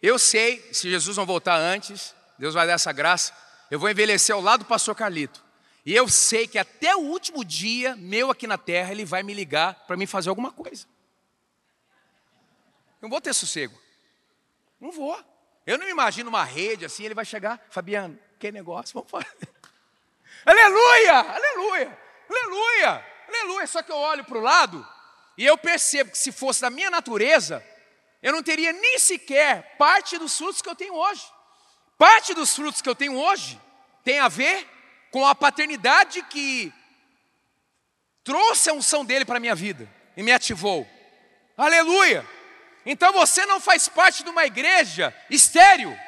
eu 0.02 0.18
sei, 0.18 0.68
se 0.72 0.90
Jesus 0.90 1.16
não 1.16 1.24
voltar 1.24 1.56
antes, 1.56 2.14
Deus 2.38 2.54
vai 2.54 2.66
dar 2.66 2.74
essa 2.74 2.92
graça, 2.92 3.34
eu 3.70 3.78
vou 3.78 3.88
envelhecer 3.88 4.34
ao 4.34 4.42
lado 4.42 4.60
do 4.60 4.66
pastor 4.66 4.94
Carlito. 4.94 5.42
E 5.84 5.94
eu 5.94 6.08
sei 6.08 6.46
que 6.46 6.58
até 6.58 6.94
o 6.94 7.00
último 7.00 7.44
dia 7.44 7.96
meu 7.96 8.30
aqui 8.30 8.46
na 8.46 8.58
terra, 8.58 8.92
ele 8.92 9.04
vai 9.04 9.22
me 9.22 9.32
ligar 9.32 9.74
para 9.86 9.96
me 9.96 10.06
fazer 10.06 10.28
alguma 10.28 10.52
coisa. 10.52 10.86
Não 13.00 13.08
vou 13.08 13.20
ter 13.20 13.32
sossego. 13.32 13.78
Não 14.78 14.90
vou. 14.90 15.18
Eu 15.66 15.78
não 15.78 15.88
imagino 15.88 16.28
uma 16.28 16.44
rede 16.44 16.84
assim, 16.84 17.04
ele 17.04 17.14
vai 17.14 17.24
chegar, 17.24 17.64
Fabiano, 17.70 18.18
que 18.38 18.52
negócio, 18.52 18.92
vamos 18.94 19.10
fazer. 19.10 19.48
aleluia, 20.44 21.18
aleluia, 21.18 21.98
aleluia, 22.28 23.06
aleluia. 23.28 23.66
Só 23.66 23.82
que 23.82 23.92
eu 23.92 23.96
olho 23.96 24.24
para 24.24 24.38
o 24.38 24.42
lado 24.42 24.86
e 25.40 25.46
eu 25.46 25.56
percebo 25.56 26.10
que 26.10 26.18
se 26.18 26.30
fosse 26.30 26.60
da 26.60 26.68
minha 26.68 26.90
natureza, 26.90 27.64
eu 28.22 28.30
não 28.30 28.42
teria 28.42 28.74
nem 28.74 28.98
sequer 28.98 29.74
parte 29.78 30.18
dos 30.18 30.36
frutos 30.36 30.60
que 30.60 30.68
eu 30.68 30.76
tenho 30.76 30.94
hoje. 30.94 31.22
Parte 31.96 32.34
dos 32.34 32.54
frutos 32.54 32.82
que 32.82 32.88
eu 32.90 32.94
tenho 32.94 33.16
hoje 33.18 33.58
tem 34.04 34.18
a 34.18 34.28
ver 34.28 34.68
com 35.10 35.26
a 35.26 35.34
paternidade 35.34 36.20
que 36.24 36.70
trouxe 38.22 38.68
a 38.68 38.74
unção 38.74 39.02
dele 39.02 39.24
para 39.24 39.38
a 39.38 39.40
minha 39.40 39.54
vida 39.54 39.90
e 40.14 40.22
me 40.22 40.30
ativou. 40.30 40.86
Aleluia! 41.56 42.22
Então 42.84 43.10
você 43.10 43.46
não 43.46 43.58
faz 43.58 43.88
parte 43.88 44.22
de 44.22 44.28
uma 44.28 44.44
igreja 44.44 45.16
estéreo. 45.30 45.98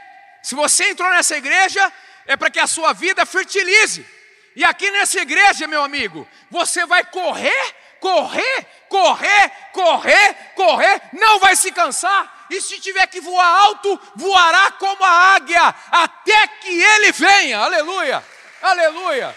Se 0.43 0.55
você 0.55 0.91
entrou 0.91 1.11
nessa 1.11 1.39
igreja, 1.39 1.91
é 2.27 2.37
para 2.37 2.51
que 2.51 2.61
a 2.61 2.67
sua 2.67 2.93
vida 2.93 3.25
fertilize. 3.25 4.07
E 4.55 4.63
aqui 4.63 4.91
nessa 4.91 5.23
igreja, 5.23 5.67
meu 5.67 5.83
amigo, 5.83 6.29
você 6.51 6.85
vai 6.85 7.03
correr, 7.03 7.77
correr, 8.03 8.67
correr, 8.89 9.53
correr, 9.73 10.35
correr, 10.57 11.03
não 11.13 11.39
vai 11.39 11.55
se 11.55 11.71
cansar. 11.71 12.47
E 12.51 12.61
se 12.61 12.81
tiver 12.81 13.07
que 13.07 13.21
voar 13.21 13.47
alto, 13.47 13.99
voará 14.17 14.73
como 14.73 15.03
a 15.05 15.35
águia, 15.37 15.75
até 15.91 16.49
que 16.49 16.83
ele 16.83 17.13
venha. 17.13 17.61
Aleluia! 17.61 18.23
Aleluia! 18.61 19.35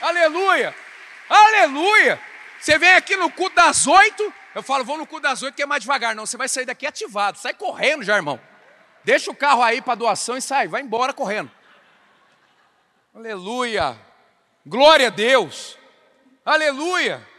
Aleluia! 0.00 0.76
Aleluia! 1.28 2.20
Você 2.60 2.78
vem 2.78 2.92
aqui 2.92 3.16
no 3.16 3.30
culto 3.30 3.56
das 3.56 3.86
oito, 3.86 4.32
eu 4.54 4.62
falo, 4.62 4.84
vou 4.84 4.98
no 4.98 5.06
culto 5.06 5.22
das 5.22 5.42
oito 5.42 5.54
que 5.54 5.62
é 5.62 5.66
mais 5.66 5.82
devagar. 5.82 6.14
Não, 6.14 6.26
você 6.26 6.36
vai 6.36 6.48
sair 6.48 6.66
daqui 6.66 6.86
ativado, 6.86 7.38
sai 7.38 7.54
correndo 7.54 8.04
já, 8.04 8.16
irmão. 8.16 8.38
Deixa 9.04 9.30
o 9.30 9.34
carro 9.34 9.62
aí 9.62 9.80
para 9.80 9.94
doação 9.94 10.36
e 10.36 10.42
sai, 10.42 10.68
vai 10.68 10.82
embora 10.82 11.12
correndo. 11.14 11.50
Aleluia! 13.14 13.98
Glória 14.66 15.06
a 15.06 15.10
Deus! 15.10 15.78
Aleluia! 16.44 17.35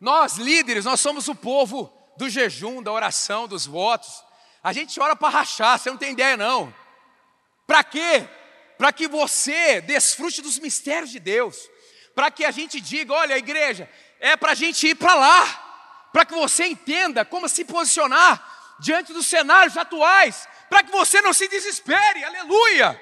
Nós 0.00 0.36
líderes, 0.36 0.84
nós 0.84 1.00
somos 1.00 1.28
o 1.28 1.34
povo 1.34 1.92
do 2.16 2.28
jejum, 2.28 2.82
da 2.82 2.90
oração, 2.90 3.46
dos 3.46 3.66
votos. 3.66 4.24
A 4.62 4.72
gente 4.72 4.98
ora 4.98 5.14
para 5.14 5.28
rachar, 5.28 5.78
você 5.78 5.90
não 5.90 5.98
tem 5.98 6.12
ideia 6.12 6.36
não. 6.36 6.74
Para 7.66 7.84
quê? 7.84 8.26
para 8.80 8.94
que 8.94 9.06
você 9.06 9.82
desfrute 9.82 10.40
dos 10.40 10.58
mistérios 10.58 11.10
de 11.10 11.20
Deus, 11.20 11.68
para 12.14 12.30
que 12.30 12.46
a 12.46 12.50
gente 12.50 12.80
diga: 12.80 13.12
olha, 13.12 13.36
igreja, 13.36 13.86
é 14.18 14.38
para 14.38 14.52
a 14.52 14.54
gente 14.54 14.88
ir 14.88 14.94
para 14.94 15.14
lá, 15.14 16.08
para 16.14 16.24
que 16.24 16.32
você 16.32 16.64
entenda 16.64 17.22
como 17.22 17.46
se 17.46 17.62
posicionar 17.62 18.78
diante 18.80 19.12
dos 19.12 19.26
cenários 19.26 19.76
atuais, 19.76 20.48
para 20.70 20.82
que 20.82 20.90
você 20.90 21.20
não 21.20 21.34
se 21.34 21.46
desespere, 21.46 22.24
aleluia. 22.24 22.98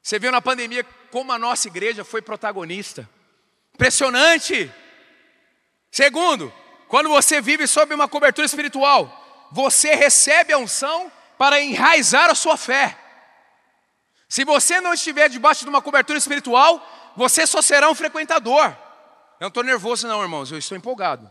Você 0.00 0.20
viu 0.20 0.30
na 0.30 0.40
pandemia 0.40 0.84
como 1.10 1.32
a 1.32 1.38
nossa 1.38 1.66
igreja 1.66 2.04
foi 2.04 2.22
protagonista. 2.22 3.10
Impressionante. 3.74 4.72
Segundo, 5.94 6.52
quando 6.88 7.08
você 7.08 7.40
vive 7.40 7.68
sob 7.68 7.94
uma 7.94 8.08
cobertura 8.08 8.44
espiritual, 8.44 9.46
você 9.52 9.94
recebe 9.94 10.52
a 10.52 10.58
unção 10.58 11.08
para 11.38 11.60
enraizar 11.60 12.28
a 12.28 12.34
sua 12.34 12.56
fé. 12.56 12.98
Se 14.28 14.44
você 14.44 14.80
não 14.80 14.92
estiver 14.92 15.28
debaixo 15.28 15.62
de 15.62 15.70
uma 15.70 15.80
cobertura 15.80 16.18
espiritual, 16.18 16.84
você 17.14 17.46
só 17.46 17.62
será 17.62 17.88
um 17.88 17.94
frequentador. 17.94 18.70
Eu 19.38 19.42
não 19.42 19.48
estou 19.48 19.62
nervoso, 19.62 20.08
não, 20.08 20.20
irmãos, 20.20 20.50
eu 20.50 20.58
estou 20.58 20.76
empolgado. 20.76 21.30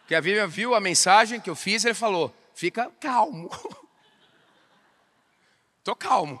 Porque 0.00 0.14
a 0.14 0.22
Vivian 0.22 0.48
viu 0.48 0.74
a 0.74 0.80
mensagem 0.80 1.38
que 1.38 1.50
eu 1.50 1.54
fiz 1.54 1.84
e 1.84 1.88
ele 1.88 1.94
falou: 1.94 2.34
fica 2.54 2.90
calmo. 2.98 3.50
Estou 5.80 5.94
calmo. 5.94 6.40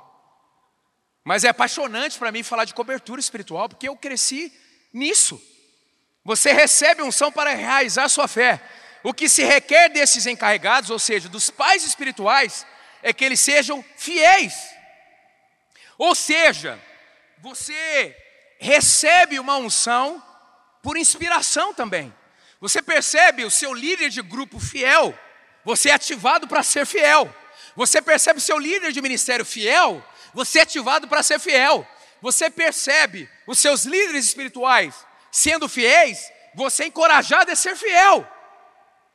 Mas 1.22 1.44
é 1.44 1.50
apaixonante 1.50 2.18
para 2.18 2.32
mim 2.32 2.42
falar 2.42 2.64
de 2.64 2.72
cobertura 2.72 3.20
espiritual, 3.20 3.68
porque 3.68 3.86
eu 3.86 3.94
cresci 3.94 4.50
nisso. 4.90 5.38
Você 6.24 6.52
recebe 6.52 7.02
unção 7.02 7.30
para 7.30 7.54
realizar 7.54 8.08
sua 8.08 8.26
fé. 8.26 8.60
O 9.02 9.12
que 9.12 9.28
se 9.28 9.44
requer 9.44 9.90
desses 9.90 10.26
encarregados, 10.26 10.88
ou 10.88 10.98
seja, 10.98 11.28
dos 11.28 11.50
pais 11.50 11.84
espirituais, 11.84 12.66
é 13.02 13.12
que 13.12 13.24
eles 13.24 13.40
sejam 13.40 13.84
fiéis. 13.98 14.54
Ou 15.98 16.14
seja, 16.14 16.80
você 17.38 18.16
recebe 18.58 19.38
uma 19.38 19.58
unção 19.58 20.22
por 20.82 20.96
inspiração 20.96 21.74
também. 21.74 22.14
Você 22.58 22.80
percebe 22.80 23.44
o 23.44 23.50
seu 23.50 23.74
líder 23.74 24.08
de 24.08 24.22
grupo 24.22 24.58
fiel, 24.58 25.16
você 25.62 25.90
é 25.90 25.92
ativado 25.92 26.48
para 26.48 26.62
ser 26.62 26.86
fiel. 26.86 27.32
Você 27.76 28.00
percebe 28.00 28.38
o 28.38 28.42
seu 28.42 28.58
líder 28.58 28.92
de 28.92 29.02
ministério 29.02 29.44
fiel, 29.44 30.02
você 30.32 30.60
é 30.60 30.62
ativado 30.62 31.06
para 31.06 31.22
ser 31.22 31.38
fiel. 31.38 31.86
Você 32.22 32.48
percebe 32.48 33.28
os 33.46 33.58
seus 33.58 33.84
líderes 33.84 34.24
espirituais 34.24 34.94
sendo 35.34 35.68
fiéis, 35.68 36.30
você 36.54 36.84
é 36.84 36.86
encorajado 36.86 37.50
a 37.50 37.56
ser 37.56 37.74
fiel. 37.74 38.24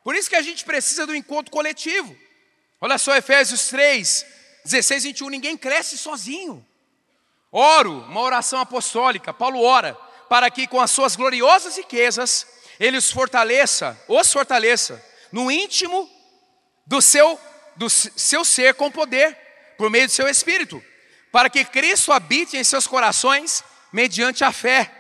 Por 0.04 0.16
isso 0.16 0.30
que 0.30 0.36
a 0.36 0.42
gente 0.42 0.66
precisa 0.66 1.08
do 1.08 1.16
encontro 1.16 1.50
coletivo. 1.50 2.14
Olha 2.82 2.98
só 2.98 3.16
Efésios 3.16 3.70
3, 3.70 4.26
16, 4.66 5.04
21. 5.06 5.30
Ninguém 5.30 5.58
cresce 5.58 5.98
sozinho. 5.98 6.66
Oro, 7.50 8.02
uma 8.02 8.20
oração 8.20 8.60
apostólica. 8.60 9.34
Paulo 9.34 9.62
ora 9.62 9.98
para 10.28 10.52
que 10.52 10.68
com 10.68 10.82
as 10.82 10.92
suas 10.92 11.16
gloriosas 11.16 11.78
riquezas 11.78 12.46
ele 12.78 12.98
os 12.98 13.10
fortaleça, 13.10 13.98
os 14.06 14.32
fortaleça 14.32 15.02
no 15.32 15.50
íntimo 15.50 16.10
do 16.86 17.02
seu 17.02 17.40
do 17.78 17.90
seu 17.90 18.44
ser 18.44 18.74
com 18.74 18.92
poder, 18.92 19.38
por 19.78 19.90
meio 19.90 20.06
do 20.06 20.12
seu 20.12 20.28
espírito, 20.28 20.84
para 21.32 21.50
que 21.50 21.64
Cristo 21.64 22.12
habite 22.12 22.58
em 22.58 22.64
seus 22.64 22.86
corações 22.86 23.64
mediante 23.94 24.44
a 24.44 24.52
fé. 24.52 24.99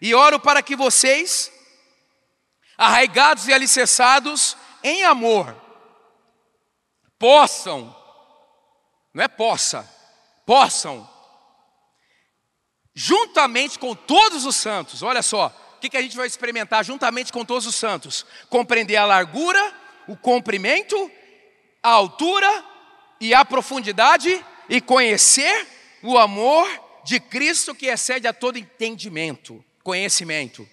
E 0.00 0.14
oro 0.14 0.38
para 0.38 0.62
que 0.62 0.76
vocês, 0.76 1.52
arraigados 2.76 3.48
e 3.48 3.52
alicerçados 3.52 4.56
em 4.82 5.04
amor, 5.04 5.54
possam, 7.18 7.94
não 9.12 9.24
é 9.24 9.28
possa, 9.28 9.88
possam, 10.46 11.08
juntamente 12.94 13.78
com 13.78 13.94
todos 13.94 14.44
os 14.44 14.56
santos, 14.56 15.02
olha 15.02 15.22
só, 15.22 15.48
o 15.76 15.80
que, 15.80 15.90
que 15.90 15.96
a 15.96 16.02
gente 16.02 16.16
vai 16.16 16.26
experimentar 16.26 16.84
juntamente 16.84 17.32
com 17.32 17.44
todos 17.44 17.66
os 17.66 17.74
santos? 17.74 18.26
Compreender 18.48 18.96
a 18.96 19.06
largura, 19.06 19.74
o 20.08 20.16
comprimento 20.16 21.10
a 21.82 21.90
altura 21.90 22.64
e 23.20 23.34
a 23.34 23.44
profundidade 23.44 24.44
e 24.68 24.80
conhecer 24.80 25.66
o 26.02 26.18
amor 26.18 26.68
de 27.04 27.18
Cristo 27.18 27.74
que 27.74 27.86
excede 27.86 28.26
a 28.26 28.32
todo 28.32 28.58
entendimento, 28.58 29.64
conhecimento. 29.88 30.68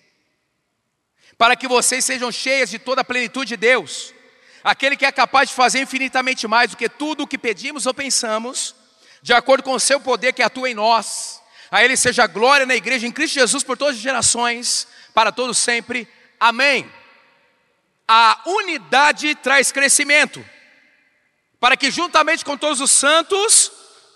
Para 1.38 1.56
que 1.56 1.70
vocês 1.70 2.04
sejam 2.04 2.30
cheias 2.34 2.70
de 2.70 2.78
toda 2.78 3.00
a 3.00 3.04
plenitude 3.06 3.48
de 3.48 3.56
Deus, 3.56 4.14
aquele 4.62 4.98
que 4.98 5.06
é 5.06 5.12
capaz 5.12 5.48
de 5.48 5.56
fazer 5.56 5.80
infinitamente 5.80 6.46
mais 6.50 6.72
do 6.72 6.76
que 6.76 6.90
tudo 6.90 7.24
o 7.24 7.28
que 7.28 7.38
pedimos 7.38 7.86
ou 7.86 7.94
pensamos, 7.94 8.76
de 9.22 9.32
acordo 9.34 9.64
com 9.64 9.72
o 9.72 9.80
seu 9.80 10.02
poder 10.02 10.34
que 10.34 10.44
atua 10.44 10.70
em 10.70 10.74
nós. 10.74 11.42
A 11.72 11.82
Ele 11.82 11.96
seja 11.96 12.28
glória 12.28 12.66
na 12.66 12.76
igreja 12.76 13.08
em 13.08 13.12
Cristo 13.12 13.36
Jesus 13.36 13.64
por 13.64 13.78
todas 13.78 13.96
as 13.96 14.02
gerações, 14.02 14.86
para 15.14 15.32
todos 15.32 15.58
sempre. 15.58 16.06
Amém. 16.38 16.92
A 18.06 18.42
unidade 18.46 19.34
traz 19.36 19.72
crescimento 19.72 20.44
para 21.58 21.78
que 21.78 21.90
juntamente 21.90 22.44
com 22.44 22.58
todos 22.58 22.82
os 22.82 22.92
santos 22.92 23.72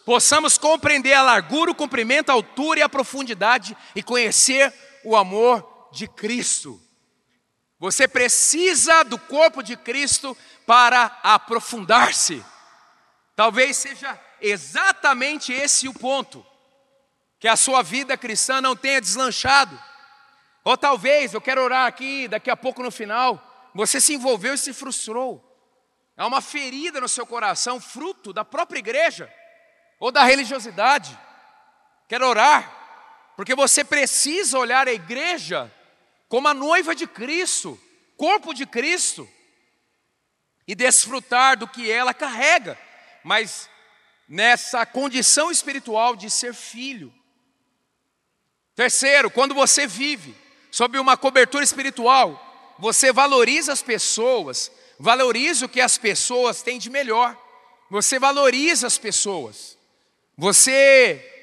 possamos 0.06 0.58
compreender 0.58 1.14
a 1.14 1.22
largura, 1.22 1.72
o 1.72 1.76
comprimento, 1.76 2.32
a 2.32 2.34
altura 2.34 2.82
e 2.82 2.84
a 2.84 2.90
profundidade 2.90 3.78
e 3.96 4.04
conhecer 4.04 4.74
o 5.04 5.16
amor 5.16 5.90
de 5.92 6.08
Cristo. 6.08 6.82
Você 7.80 8.08
precisa 8.08 9.04
do 9.04 9.18
corpo 9.18 9.64
de 9.64 9.78
Cristo 9.78 10.36
para 10.66 11.06
aprofundar-se. 11.24 12.44
Talvez 13.36 13.78
seja 13.78 14.20
exatamente 14.42 15.54
esse 15.54 15.88
o 15.88 15.94
ponto, 15.94 16.46
que 17.40 17.48
a 17.48 17.56
sua 17.56 17.82
vida 17.82 18.18
cristã 18.18 18.60
não 18.60 18.76
tenha 18.76 19.00
deslanchado. 19.00 19.80
Ou 20.64 20.78
talvez, 20.78 21.34
eu 21.34 21.40
quero 21.40 21.64
orar 21.64 21.88
aqui, 21.88 22.28
daqui 22.28 22.50
a 22.50 22.58
pouco 22.58 22.84
no 22.84 22.92
final, 22.92 23.72
você 23.74 24.02
se 24.02 24.14
envolveu 24.14 24.54
e 24.54 24.58
se 24.58 24.74
frustrou. 24.74 25.46
Há 26.18 26.28
uma 26.28 26.42
ferida 26.42 27.00
no 27.00 27.08
seu 27.08 27.26
coração, 27.26 27.80
fruto 27.80 28.34
da 28.34 28.44
própria 28.44 28.80
igreja 28.80 29.34
ou 30.00 30.12
da 30.12 30.24
religiosidade. 30.26 31.18
Quero 32.10 32.28
orar, 32.28 32.79
porque 33.40 33.56
você 33.56 33.86
precisa 33.86 34.60
olhar 34.60 34.86
a 34.86 34.92
igreja 34.92 35.74
como 36.28 36.50
a 36.50 36.54
noiva 36.54 36.94
de 36.94 37.08
Cristo, 37.08 37.80
corpo 38.18 38.54
de 38.54 38.66
Cristo, 38.66 39.30
e 40.68 40.76
desfrutar 40.76 41.58
do 41.58 41.66
que 41.66 41.90
ela 41.90 42.14
carrega, 42.14 42.78
mas 43.24 43.70
nessa 44.28 44.86
condição 44.86 45.50
espiritual 45.50 46.18
de 46.18 46.30
ser 46.30 46.54
filho. 46.54 47.14
Terceiro, 48.76 49.32
quando 49.32 49.56
você 49.56 49.88
vive 49.88 50.36
sob 50.70 51.00
uma 51.00 51.16
cobertura 51.16 51.64
espiritual, 51.64 52.76
você 52.78 53.10
valoriza 53.14 53.72
as 53.72 53.82
pessoas 53.82 54.70
valoriza 55.00 55.66
o 55.66 55.70
que 55.70 55.80
as 55.80 55.98
pessoas 55.98 56.62
têm 56.62 56.78
de 56.78 56.90
melhor. 56.90 57.38
Você 57.90 58.20
valoriza 58.20 58.86
as 58.86 58.98
pessoas. 58.98 59.78
Você 60.38 61.39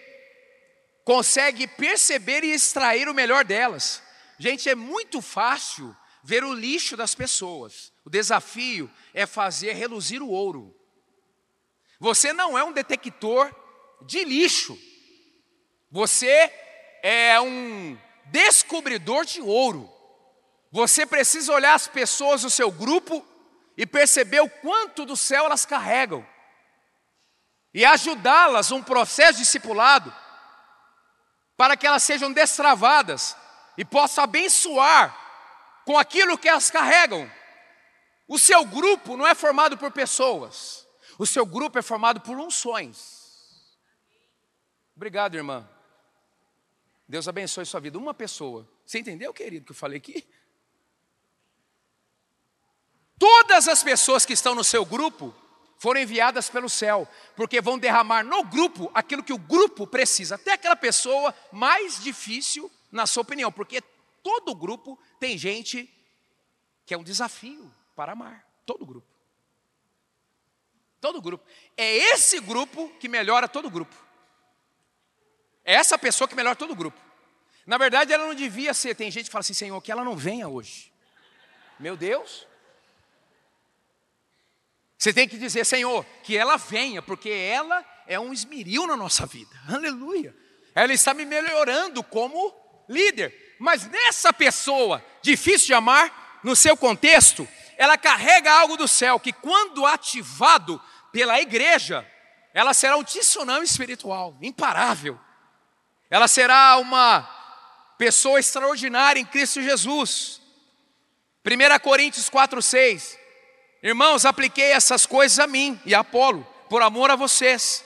consegue 1.06 1.68
perceber 1.68 2.42
e 2.42 2.52
extrair 2.52 3.08
o 3.08 3.14
melhor 3.14 3.44
delas. 3.44 4.02
Gente, 4.40 4.68
é 4.68 4.74
muito 4.74 5.22
fácil 5.22 5.96
ver 6.20 6.42
o 6.42 6.52
lixo 6.52 6.96
das 6.96 7.14
pessoas. 7.14 7.92
O 8.04 8.10
desafio 8.10 8.90
é 9.14 9.24
fazer 9.24 9.74
reluzir 9.74 10.20
o 10.20 10.28
ouro. 10.28 10.76
Você 12.00 12.32
não 12.32 12.58
é 12.58 12.64
um 12.64 12.72
detector 12.72 13.54
de 14.02 14.24
lixo. 14.24 14.76
Você 15.92 16.52
é 17.04 17.40
um 17.40 17.96
descobridor 18.24 19.24
de 19.24 19.40
ouro. 19.40 19.88
Você 20.72 21.06
precisa 21.06 21.52
olhar 21.52 21.74
as 21.74 21.86
pessoas 21.86 22.42
do 22.42 22.50
seu 22.50 22.72
grupo 22.72 23.24
e 23.76 23.86
perceber 23.86 24.40
o 24.40 24.50
quanto 24.50 25.06
do 25.06 25.16
céu 25.16 25.44
elas 25.44 25.64
carregam 25.64 26.26
e 27.72 27.84
ajudá-las 27.84 28.72
um 28.72 28.82
processo 28.82 29.38
discipulado 29.38 30.12
para 31.56 31.76
que 31.76 31.86
elas 31.86 32.02
sejam 32.02 32.32
destravadas 32.32 33.36
e 33.76 33.84
possam 33.84 34.24
abençoar 34.24 35.16
com 35.84 35.98
aquilo 35.98 36.36
que 36.36 36.48
elas 36.48 36.70
carregam. 36.70 37.30
O 38.28 38.38
seu 38.38 38.64
grupo 38.64 39.16
não 39.16 39.26
é 39.26 39.34
formado 39.34 39.78
por 39.78 39.90
pessoas, 39.92 40.86
o 41.18 41.26
seu 41.26 41.46
grupo 41.46 41.78
é 41.78 41.82
formado 41.82 42.20
por 42.20 42.36
unções. 42.38 43.24
Obrigado, 44.94 45.36
irmã. 45.36 45.68
Deus 47.08 47.28
abençoe 47.28 47.64
sua 47.64 47.80
vida. 47.80 47.98
Uma 47.98 48.14
pessoa. 48.14 48.68
Você 48.84 48.98
entendeu, 48.98 49.32
querido, 49.32 49.66
que 49.66 49.72
eu 49.72 49.76
falei 49.76 49.98
aqui? 49.98 50.26
Todas 53.18 53.68
as 53.68 53.82
pessoas 53.82 54.26
que 54.26 54.32
estão 54.32 54.54
no 54.54 54.64
seu 54.64 54.84
grupo 54.84 55.34
foram 55.78 56.00
enviadas 56.00 56.48
pelo 56.48 56.68
céu, 56.68 57.08
porque 57.34 57.60
vão 57.60 57.78
derramar 57.78 58.24
no 58.24 58.44
grupo 58.44 58.90
aquilo 58.94 59.22
que 59.22 59.32
o 59.32 59.38
grupo 59.38 59.86
precisa, 59.86 60.36
até 60.36 60.52
aquela 60.52 60.76
pessoa 60.76 61.34
mais 61.52 62.02
difícil, 62.02 62.70
na 62.90 63.06
sua 63.06 63.22
opinião, 63.22 63.52
porque 63.52 63.80
todo 64.22 64.54
grupo 64.54 64.98
tem 65.20 65.36
gente 65.36 65.92
que 66.84 66.94
é 66.94 66.98
um 66.98 67.04
desafio 67.04 67.72
para 67.94 68.12
amar, 68.12 68.46
todo 68.64 68.86
grupo. 68.86 69.06
Todo 71.00 71.20
grupo. 71.20 71.44
É 71.76 71.96
esse 71.96 72.40
grupo 72.40 72.88
que 72.98 73.08
melhora 73.08 73.46
todo 73.46 73.70
grupo. 73.70 73.94
É 75.64 75.74
essa 75.74 75.98
pessoa 75.98 76.26
que 76.26 76.34
melhora 76.34 76.56
todo 76.56 76.74
grupo. 76.74 77.00
Na 77.66 77.76
verdade, 77.76 78.12
ela 78.12 78.26
não 78.26 78.34
devia 78.34 78.72
ser. 78.72 78.94
Tem 78.94 79.10
gente 79.10 79.26
que 79.26 79.32
fala 79.32 79.40
assim, 79.40 79.52
Senhor, 79.52 79.80
que 79.82 79.90
ela 79.90 80.04
não 80.04 80.16
venha 80.16 80.48
hoje. 80.48 80.92
Meu 81.78 81.96
Deus, 81.96 82.46
você 84.98 85.12
tem 85.12 85.28
que 85.28 85.36
dizer, 85.36 85.64
Senhor, 85.64 86.04
que 86.22 86.36
ela 86.36 86.56
venha, 86.56 87.02
porque 87.02 87.28
ela 87.28 87.84
é 88.06 88.18
um 88.18 88.32
esmeril 88.32 88.86
na 88.86 88.96
nossa 88.96 89.26
vida. 89.26 89.54
Aleluia. 89.68 90.34
Ela 90.74 90.92
está 90.92 91.12
me 91.12 91.24
melhorando 91.24 92.02
como 92.02 92.54
líder. 92.88 93.56
Mas 93.58 93.86
nessa 93.86 94.32
pessoa 94.32 95.04
difícil 95.22 95.68
de 95.68 95.74
amar, 95.74 96.40
no 96.42 96.54
seu 96.54 96.76
contexto, 96.76 97.46
ela 97.76 97.98
carrega 97.98 98.52
algo 98.52 98.76
do 98.76 98.86
céu 98.86 99.18
que, 99.18 99.32
quando 99.32 99.84
ativado 99.84 100.80
pela 101.12 101.40
igreja, 101.40 102.06
ela 102.54 102.72
será 102.72 102.96
um 102.96 103.04
tsunami 103.04 103.64
espiritual, 103.64 104.36
imparável. 104.40 105.18
Ela 106.08 106.28
será 106.28 106.76
uma 106.78 107.28
pessoa 107.98 108.38
extraordinária 108.38 109.20
em 109.20 109.26
Cristo 109.26 109.60
Jesus. 109.62 110.40
1 111.44 111.78
Coríntios 111.80 112.30
4, 112.30 112.62
6. 112.62 113.18
Irmãos, 113.86 114.26
apliquei 114.26 114.72
essas 114.72 115.06
coisas 115.06 115.38
a 115.38 115.46
mim 115.46 115.80
e 115.86 115.94
a 115.94 116.00
Apolo, 116.00 116.44
por 116.68 116.82
amor 116.82 117.08
a 117.08 117.14
vocês, 117.14 117.84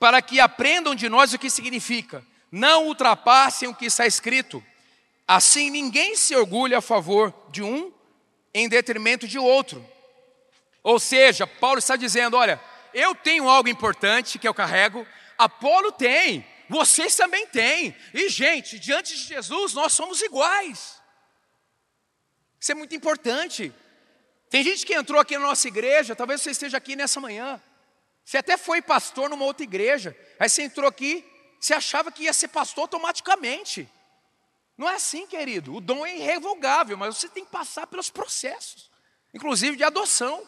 para 0.00 0.22
que 0.22 0.40
aprendam 0.40 0.94
de 0.94 1.06
nós 1.06 1.34
o 1.34 1.38
que 1.38 1.50
significa. 1.50 2.24
Não 2.50 2.86
ultrapassem 2.86 3.68
o 3.68 3.74
que 3.74 3.84
está 3.84 4.06
escrito. 4.06 4.64
Assim 5.28 5.68
ninguém 5.68 6.16
se 6.16 6.34
orgulha 6.34 6.78
a 6.78 6.80
favor 6.80 7.30
de 7.50 7.62
um 7.62 7.92
em 8.54 8.70
detrimento 8.70 9.28
de 9.28 9.38
outro. 9.38 9.86
Ou 10.82 10.98
seja, 10.98 11.46
Paulo 11.46 11.78
está 11.78 11.94
dizendo: 11.94 12.38
olha, 12.38 12.58
eu 12.94 13.14
tenho 13.14 13.46
algo 13.46 13.68
importante 13.68 14.38
que 14.38 14.48
eu 14.48 14.54
carrego, 14.54 15.06
Apolo 15.36 15.92
tem, 15.92 16.42
vocês 16.70 17.14
também 17.16 17.46
têm. 17.48 17.94
E, 18.14 18.30
gente, 18.30 18.78
diante 18.78 19.14
de 19.14 19.24
Jesus, 19.24 19.74
nós 19.74 19.92
somos 19.92 20.22
iguais. 20.22 20.98
Isso 22.58 22.72
é 22.72 22.74
muito 22.74 22.94
importante. 22.94 23.74
Tem 24.54 24.62
gente 24.62 24.86
que 24.86 24.94
entrou 24.94 25.20
aqui 25.20 25.36
na 25.36 25.48
nossa 25.48 25.66
igreja, 25.66 26.14
talvez 26.14 26.40
você 26.40 26.52
esteja 26.52 26.76
aqui 26.76 26.94
nessa 26.94 27.20
manhã. 27.20 27.60
Você 28.24 28.38
até 28.38 28.56
foi 28.56 28.80
pastor 28.80 29.28
numa 29.28 29.44
outra 29.44 29.64
igreja. 29.64 30.16
Aí 30.38 30.48
você 30.48 30.62
entrou 30.62 30.88
aqui, 30.88 31.28
você 31.58 31.74
achava 31.74 32.12
que 32.12 32.22
ia 32.22 32.32
ser 32.32 32.46
pastor 32.46 32.82
automaticamente. 32.82 33.90
Não 34.78 34.88
é 34.88 34.94
assim, 34.94 35.26
querido. 35.26 35.74
O 35.74 35.80
dom 35.80 36.06
é 36.06 36.16
irrevogável, 36.16 36.96
mas 36.96 37.16
você 37.16 37.28
tem 37.28 37.44
que 37.44 37.50
passar 37.50 37.88
pelos 37.88 38.10
processos, 38.10 38.92
inclusive 39.34 39.76
de 39.76 39.82
adoção. 39.82 40.46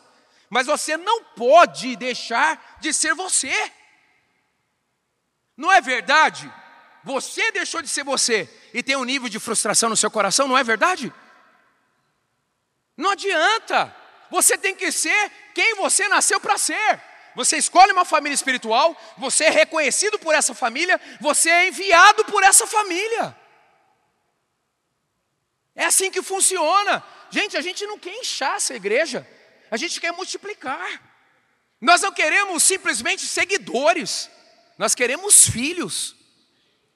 Mas 0.49 0.69
você 0.69 0.97
não 0.97 1.25
pode 1.25 1.97
deixar 1.97 2.79
de 2.79 2.92
ser 2.92 3.12
você. 3.12 3.73
Não 5.57 5.73
é 5.73 5.81
verdade? 5.81 6.49
Você 7.03 7.51
deixou 7.51 7.83
de 7.83 7.88
ser 7.88 8.05
você 8.05 8.49
e 8.73 8.85
tem 8.85 8.95
um 8.95 9.03
nível 9.03 9.29
de 9.29 9.40
frustração 9.40 9.88
no 9.88 9.97
seu 9.97 10.12
coração, 10.12 10.47
não 10.47 10.57
é 10.57 10.62
verdade? 10.62 11.12
Não 12.96 13.11
adianta. 13.11 13.94
Você 14.30 14.56
tem 14.56 14.74
que 14.74 14.90
ser 14.90 15.30
quem 15.54 15.74
você 15.74 16.09
nasceu 16.09 16.40
para 16.40 16.59
ser. 16.59 17.02
Você 17.35 17.59
escolhe 17.59 17.92
uma 17.92 18.06
família 18.06 18.35
espiritual, 18.35 18.96
você 19.18 19.44
é 19.44 19.50
reconhecido 19.50 20.18
por 20.18 20.35
essa 20.35 20.54
família, 20.54 20.98
você 21.20 21.50
é 21.50 21.68
enviado 21.68 22.24
por 22.24 22.42
essa 22.42 22.66
família. 22.66 23.37
É 25.74 25.85
assim 25.85 26.11
que 26.11 26.22
funciona. 26.22 27.04
Gente, 27.30 27.54
a 27.54 27.61
gente 27.61 27.87
não 27.87 27.98
quer 27.98 28.14
inchar 28.14 28.56
essa 28.56 28.74
igreja, 28.74 29.28
a 29.70 29.76
gente 29.76 30.00
quer 30.00 30.12
multiplicar. 30.12 31.02
Nós 31.78 32.00
não 32.00 32.11
queremos 32.11 32.64
simplesmente 32.64 33.26
seguidores, 33.26 34.30
nós 34.78 34.94
queremos 34.94 35.46
filhos 35.46 36.16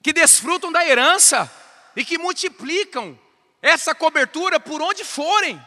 que 0.01 0.11
desfrutam 0.11 0.71
da 0.71 0.83
herança 0.83 1.49
e 1.95 2.03
que 2.03 2.17
multiplicam 2.17 3.19
essa 3.61 3.93
cobertura 3.93 4.59
por 4.59 4.81
onde 4.81 5.03
forem. 5.03 5.61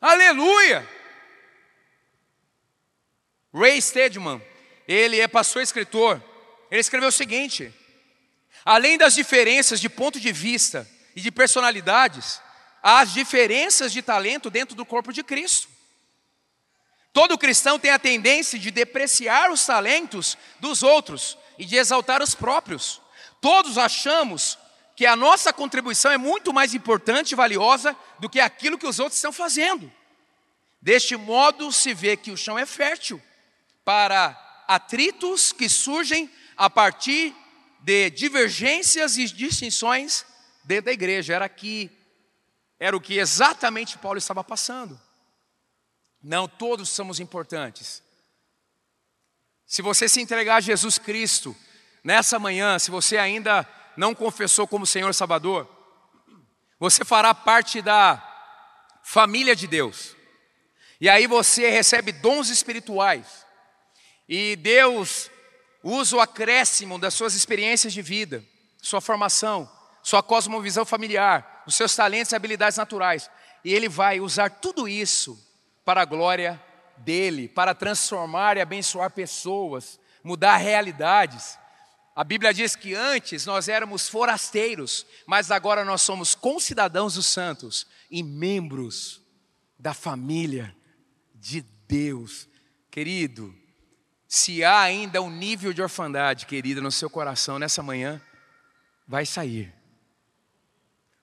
Aleluia! 0.00 0.88
Ray 3.52 3.80
Stedman, 3.80 4.40
ele 4.86 5.18
é 5.18 5.26
pastor 5.26 5.62
escritor. 5.62 6.22
Ele 6.70 6.80
escreveu 6.80 7.08
o 7.08 7.12
seguinte: 7.12 7.72
além 8.64 8.96
das 8.96 9.14
diferenças 9.14 9.80
de 9.80 9.88
ponto 9.88 10.20
de 10.20 10.32
vista 10.32 10.88
e 11.16 11.20
de 11.20 11.30
personalidades, 11.30 12.40
há 12.82 13.00
as 13.00 13.12
diferenças 13.12 13.92
de 13.92 14.02
talento 14.02 14.50
dentro 14.50 14.76
do 14.76 14.86
corpo 14.86 15.12
de 15.12 15.24
Cristo. 15.24 15.68
Todo 17.12 17.38
cristão 17.38 17.78
tem 17.78 17.90
a 17.90 17.98
tendência 17.98 18.58
de 18.58 18.70
depreciar 18.70 19.50
os 19.50 19.64
talentos 19.66 20.38
dos 20.60 20.84
outros 20.84 21.36
e 21.58 21.64
de 21.64 21.74
exaltar 21.74 22.22
os 22.22 22.34
próprios. 22.34 23.00
Todos 23.40 23.76
achamos 23.76 24.58
que 24.98 25.06
a 25.06 25.14
nossa 25.14 25.52
contribuição 25.52 26.10
é 26.10 26.18
muito 26.18 26.52
mais 26.52 26.74
importante 26.74 27.30
e 27.30 27.36
valiosa 27.36 27.96
do 28.18 28.28
que 28.28 28.40
aquilo 28.40 28.76
que 28.76 28.84
os 28.84 28.98
outros 28.98 29.16
estão 29.16 29.30
fazendo. 29.30 29.92
Deste 30.82 31.14
modo, 31.14 31.70
se 31.70 31.94
vê 31.94 32.16
que 32.16 32.32
o 32.32 32.36
chão 32.36 32.58
é 32.58 32.66
fértil 32.66 33.22
para 33.84 34.36
atritos 34.66 35.52
que 35.52 35.68
surgem 35.68 36.28
a 36.56 36.68
partir 36.68 37.32
de 37.78 38.10
divergências 38.10 39.16
e 39.16 39.26
distinções 39.26 40.26
dentro 40.64 40.86
da 40.86 40.92
igreja. 40.92 41.32
Era 41.32 41.44
aqui, 41.44 41.88
era 42.76 42.96
o 42.96 43.00
que 43.00 43.18
exatamente 43.18 43.98
Paulo 43.98 44.18
estava 44.18 44.42
passando. 44.42 45.00
Não 46.20 46.48
todos 46.48 46.88
somos 46.88 47.20
importantes. 47.20 48.02
Se 49.64 49.80
você 49.80 50.08
se 50.08 50.20
entregar 50.20 50.56
a 50.56 50.60
Jesus 50.60 50.98
Cristo 50.98 51.56
nessa 52.02 52.36
manhã, 52.40 52.80
se 52.80 52.90
você 52.90 53.16
ainda 53.16 53.64
não 53.98 54.14
confessou 54.14 54.66
como 54.66 54.86
Senhor 54.86 55.12
Salvador, 55.12 55.68
você 56.78 57.04
fará 57.04 57.34
parte 57.34 57.82
da 57.82 58.22
família 59.02 59.56
de 59.56 59.66
Deus. 59.66 60.14
E 61.00 61.08
aí 61.08 61.26
você 61.26 61.68
recebe 61.68 62.12
dons 62.12 62.48
espirituais. 62.48 63.44
E 64.28 64.54
Deus 64.54 65.28
usa 65.82 66.16
o 66.16 66.20
acréscimo 66.20 66.96
das 66.96 67.12
suas 67.14 67.34
experiências 67.34 67.92
de 67.92 68.00
vida, 68.00 68.44
sua 68.80 69.00
formação, 69.00 69.68
sua 70.00 70.22
cosmovisão 70.22 70.84
familiar, 70.84 71.64
os 71.66 71.74
seus 71.74 71.96
talentos 71.96 72.30
e 72.30 72.36
habilidades 72.36 72.78
naturais. 72.78 73.28
E 73.64 73.74
Ele 73.74 73.88
vai 73.88 74.20
usar 74.20 74.48
tudo 74.48 74.86
isso 74.86 75.36
para 75.84 76.02
a 76.02 76.04
glória 76.04 76.62
dele, 76.98 77.48
para 77.48 77.74
transformar 77.74 78.56
e 78.56 78.60
abençoar 78.60 79.10
pessoas, 79.10 79.98
mudar 80.22 80.56
realidades. 80.56 81.58
A 82.18 82.24
Bíblia 82.24 82.52
diz 82.52 82.74
que 82.74 82.94
antes 82.94 83.46
nós 83.46 83.68
éramos 83.68 84.08
forasteiros, 84.08 85.06
mas 85.24 85.52
agora 85.52 85.84
nós 85.84 86.02
somos 86.02 86.34
concidadãos 86.34 87.14
dos 87.14 87.26
santos 87.26 87.86
e 88.10 88.24
membros 88.24 89.22
da 89.78 89.94
família 89.94 90.76
de 91.32 91.60
Deus. 91.60 92.48
Querido, 92.90 93.54
se 94.26 94.64
há 94.64 94.80
ainda 94.80 95.22
um 95.22 95.30
nível 95.30 95.72
de 95.72 95.80
orfandade, 95.80 96.46
querida, 96.46 96.80
no 96.80 96.90
seu 96.90 97.08
coração 97.08 97.56
nessa 97.56 97.84
manhã, 97.84 98.20
vai 99.06 99.24
sair. 99.24 99.72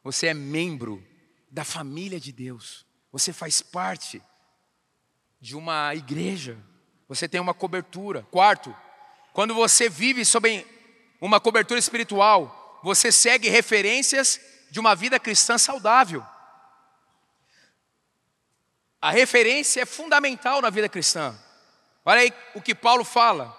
Você 0.01 0.27
é 0.27 0.33
membro 0.33 1.05
da 1.51 1.65
família 1.65 2.21
de 2.21 2.31
Deus. 2.31 2.85
Você 3.11 3.33
faz 3.33 3.61
parte 3.61 4.23
de 5.41 5.57
uma 5.57 5.93
igreja. 5.93 6.57
Você 7.09 7.27
tem 7.27 7.41
uma 7.41 7.53
cobertura. 7.53 8.25
Quarto, 8.31 8.73
quando 9.33 9.53
você 9.53 9.89
vive 9.89 10.23
sob 10.23 10.65
uma 11.25 11.39
cobertura 11.39 11.79
espiritual, 11.79 12.79
você 12.83 13.11
segue 13.11 13.49
referências 13.49 14.39
de 14.69 14.79
uma 14.79 14.95
vida 14.95 15.19
cristã 15.19 15.57
saudável. 15.57 16.23
A 19.01 19.09
referência 19.09 19.81
é 19.81 19.85
fundamental 19.85 20.61
na 20.61 20.69
vida 20.69 20.87
cristã. 20.87 21.35
Olha 22.05 22.21
aí 22.21 22.33
o 22.53 22.61
que 22.61 22.75
Paulo 22.75 23.03
fala. 23.03 23.55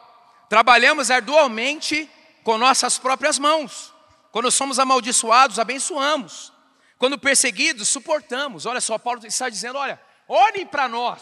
Trabalhamos 0.48 1.10
arduamente 1.10 2.08
com 2.44 2.56
nossas 2.56 2.98
próprias 2.98 3.36
mãos. 3.38 3.92
Quando 4.30 4.50
somos 4.50 4.78
amaldiçoados, 4.78 5.58
abençoamos. 5.58 6.52
Quando 6.98 7.18
perseguidos, 7.18 7.88
suportamos. 7.88 8.64
Olha 8.64 8.80
só, 8.80 8.96
Paulo 8.96 9.26
está 9.26 9.48
dizendo: 9.48 9.76
olha, 9.76 10.00
olhem 10.28 10.64
para 10.66 10.88
nós. 10.88 11.20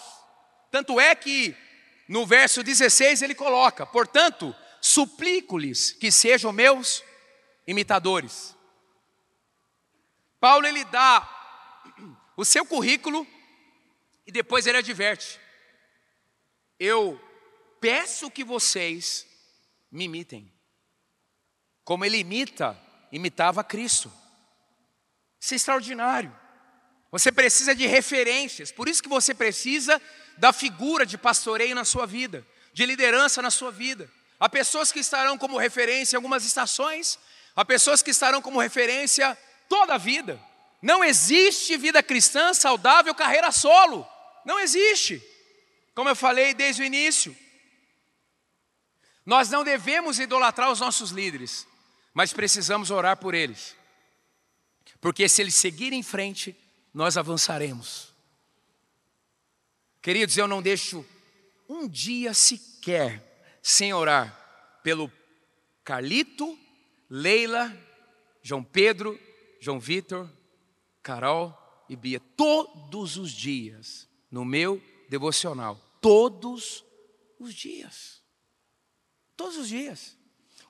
Tanto 0.70 1.00
é 1.00 1.14
que 1.14 1.56
no 2.06 2.26
verso 2.26 2.62
16 2.62 3.22
ele 3.22 3.34
coloca: 3.34 3.86
portanto, 3.86 4.54
suplico-lhes 4.84 5.92
que 5.92 6.12
sejam 6.12 6.52
meus 6.52 7.02
imitadores. 7.66 8.54
Paulo 10.38 10.66
ele 10.66 10.84
dá 10.84 11.26
o 12.36 12.44
seu 12.44 12.66
currículo 12.66 13.26
e 14.26 14.30
depois 14.30 14.66
ele 14.66 14.76
adverte: 14.76 15.40
eu 16.78 17.18
peço 17.80 18.30
que 18.30 18.44
vocês 18.44 19.26
me 19.90 20.04
imitem, 20.04 20.52
como 21.82 22.04
ele 22.04 22.18
imita 22.18 22.78
imitava 23.10 23.64
Cristo. 23.64 24.12
Isso 25.40 25.54
é 25.54 25.56
extraordinário. 25.56 26.36
Você 27.10 27.32
precisa 27.32 27.74
de 27.74 27.86
referências, 27.86 28.70
por 28.70 28.86
isso 28.86 29.02
que 29.02 29.08
você 29.08 29.32
precisa 29.32 30.02
da 30.36 30.52
figura 30.52 31.06
de 31.06 31.16
pastoreio 31.16 31.74
na 31.74 31.86
sua 31.86 32.06
vida, 32.06 32.46
de 32.74 32.84
liderança 32.84 33.40
na 33.40 33.50
sua 33.50 33.70
vida. 33.70 34.10
Há 34.38 34.48
pessoas 34.48 34.90
que 34.90 35.00
estarão 35.00 35.38
como 35.38 35.58
referência 35.58 36.16
algumas 36.16 36.44
estações, 36.44 37.18
há 37.54 37.64
pessoas 37.64 38.02
que 38.02 38.10
estarão 38.10 38.42
como 38.42 38.60
referência 38.60 39.36
toda 39.68 39.94
a 39.94 39.98
vida. 39.98 40.40
Não 40.82 41.02
existe 41.02 41.76
vida 41.76 42.02
cristã 42.02 42.52
saudável 42.52 43.14
carreira 43.14 43.50
solo. 43.50 44.06
Não 44.44 44.60
existe. 44.60 45.22
Como 45.94 46.08
eu 46.08 46.16
falei 46.16 46.52
desde 46.52 46.82
o 46.82 46.84
início. 46.84 47.34
Nós 49.24 49.48
não 49.48 49.64
devemos 49.64 50.18
idolatrar 50.18 50.70
os 50.70 50.80
nossos 50.80 51.10
líderes 51.10 51.66
mas 52.14 52.32
precisamos 52.32 52.92
orar 52.92 53.16
por 53.16 53.34
eles. 53.34 53.74
Porque 55.00 55.28
se 55.28 55.42
eles 55.42 55.56
seguirem 55.56 55.98
em 55.98 56.02
frente, 56.02 56.56
nós 56.94 57.16
avançaremos. 57.16 58.14
Queridos, 60.00 60.38
eu 60.38 60.46
não 60.46 60.62
deixo 60.62 61.04
um 61.68 61.88
dia 61.88 62.32
sequer 62.32 63.33
sem 63.66 63.94
orar 63.94 64.78
pelo 64.82 65.10
Carlito, 65.82 66.58
Leila, 67.08 67.74
João 68.42 68.62
Pedro, 68.62 69.18
João 69.58 69.80
Vitor, 69.80 70.30
Carol 71.02 71.56
e 71.88 71.96
Bia. 71.96 72.20
Todos 72.20 73.16
os 73.16 73.32
dias, 73.32 74.06
no 74.30 74.44
meu 74.44 74.82
devocional. 75.08 75.80
Todos 75.98 76.84
os 77.38 77.54
dias. 77.54 78.22
Todos 79.34 79.56
os 79.56 79.66
dias. 79.66 80.14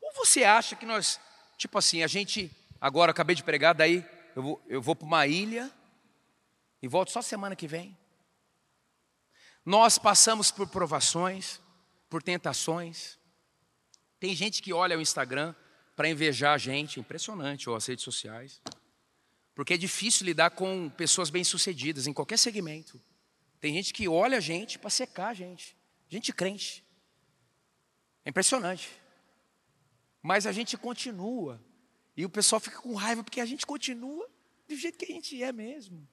Ou 0.01 0.13
você 0.13 0.45
acha 0.45 0.77
que 0.77 0.87
nós, 0.87 1.19
tipo 1.59 1.77
assim, 1.77 2.05
a 2.05 2.07
gente, 2.07 2.49
agora 2.81 3.11
acabei 3.11 3.35
de 3.35 3.43
pregar, 3.43 3.75
daí 3.75 4.07
eu 4.37 4.43
vou, 4.43 4.63
eu 4.69 4.81
vou 4.81 4.95
para 4.95 5.07
uma 5.07 5.27
ilha 5.27 5.69
e 6.81 6.87
volto 6.87 7.11
só 7.11 7.21
semana 7.21 7.57
que 7.57 7.67
vem? 7.67 7.99
Nós 9.67 9.99
passamos 9.99 10.53
por 10.53 10.69
provações, 10.69 11.61
por 12.15 12.23
tentações. 12.23 13.19
Tem 14.21 14.37
gente 14.37 14.63
que 14.63 14.73
olha 14.73 14.97
o 14.97 15.01
Instagram 15.01 15.53
para 15.97 16.09
invejar 16.09 16.55
a 16.55 16.59
gente, 16.59 17.01
impressionante, 17.01 17.69
ou 17.69 17.75
as 17.75 17.85
redes 17.87 18.05
sociais. 18.05 18.63
Porque 19.53 19.75
é 19.75 19.77
difícil 19.77 20.25
lidar 20.25 20.51
com 20.51 20.89
pessoas 20.91 21.29
bem-sucedidas 21.29 22.07
em 22.07 22.13
qualquer 22.13 22.39
segmento. 22.39 23.03
Tem 23.61 23.75
gente 23.75 23.93
que 23.93 24.07
olha 24.07 24.39
a 24.39 24.41
gente 24.41 24.79
para 24.79 24.91
secar 24.91 25.31
a 25.31 25.35
gente. 25.35 25.77
Gente 26.09 26.33
crente. 26.33 26.85
É 28.25 28.31
impressionante. 28.31 28.89
Mas 30.23 30.47
a 30.47 30.53
gente 30.53 30.77
continua. 30.77 31.61
E 32.17 32.25
o 32.25 32.31
pessoal 32.31 32.61
fica 32.61 32.81
com 32.81 32.95
raiva 32.95 33.25
porque 33.25 33.41
a 33.41 33.47
gente 33.47 33.67
continua 33.67 34.31
do 34.69 34.77
jeito 34.77 34.97
que 34.97 35.07
a 35.07 35.15
gente 35.17 35.43
é 35.43 35.51
mesmo. 35.51 36.09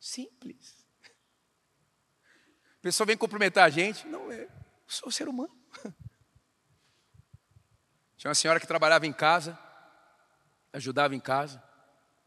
Simples. 0.00 0.84
A 2.80 2.82
pessoa 2.82 3.06
vem 3.06 3.16
cumprimentar 3.16 3.64
a 3.64 3.70
gente. 3.70 4.06
Não, 4.08 4.30
é, 4.30 4.48
sou 4.86 5.10
ser 5.10 5.28
humano. 5.28 5.54
Tinha 8.16 8.30
uma 8.30 8.34
senhora 8.34 8.58
que 8.58 8.66
trabalhava 8.66 9.06
em 9.06 9.12
casa, 9.12 9.58
ajudava 10.72 11.14
em 11.14 11.20
casa. 11.20 11.62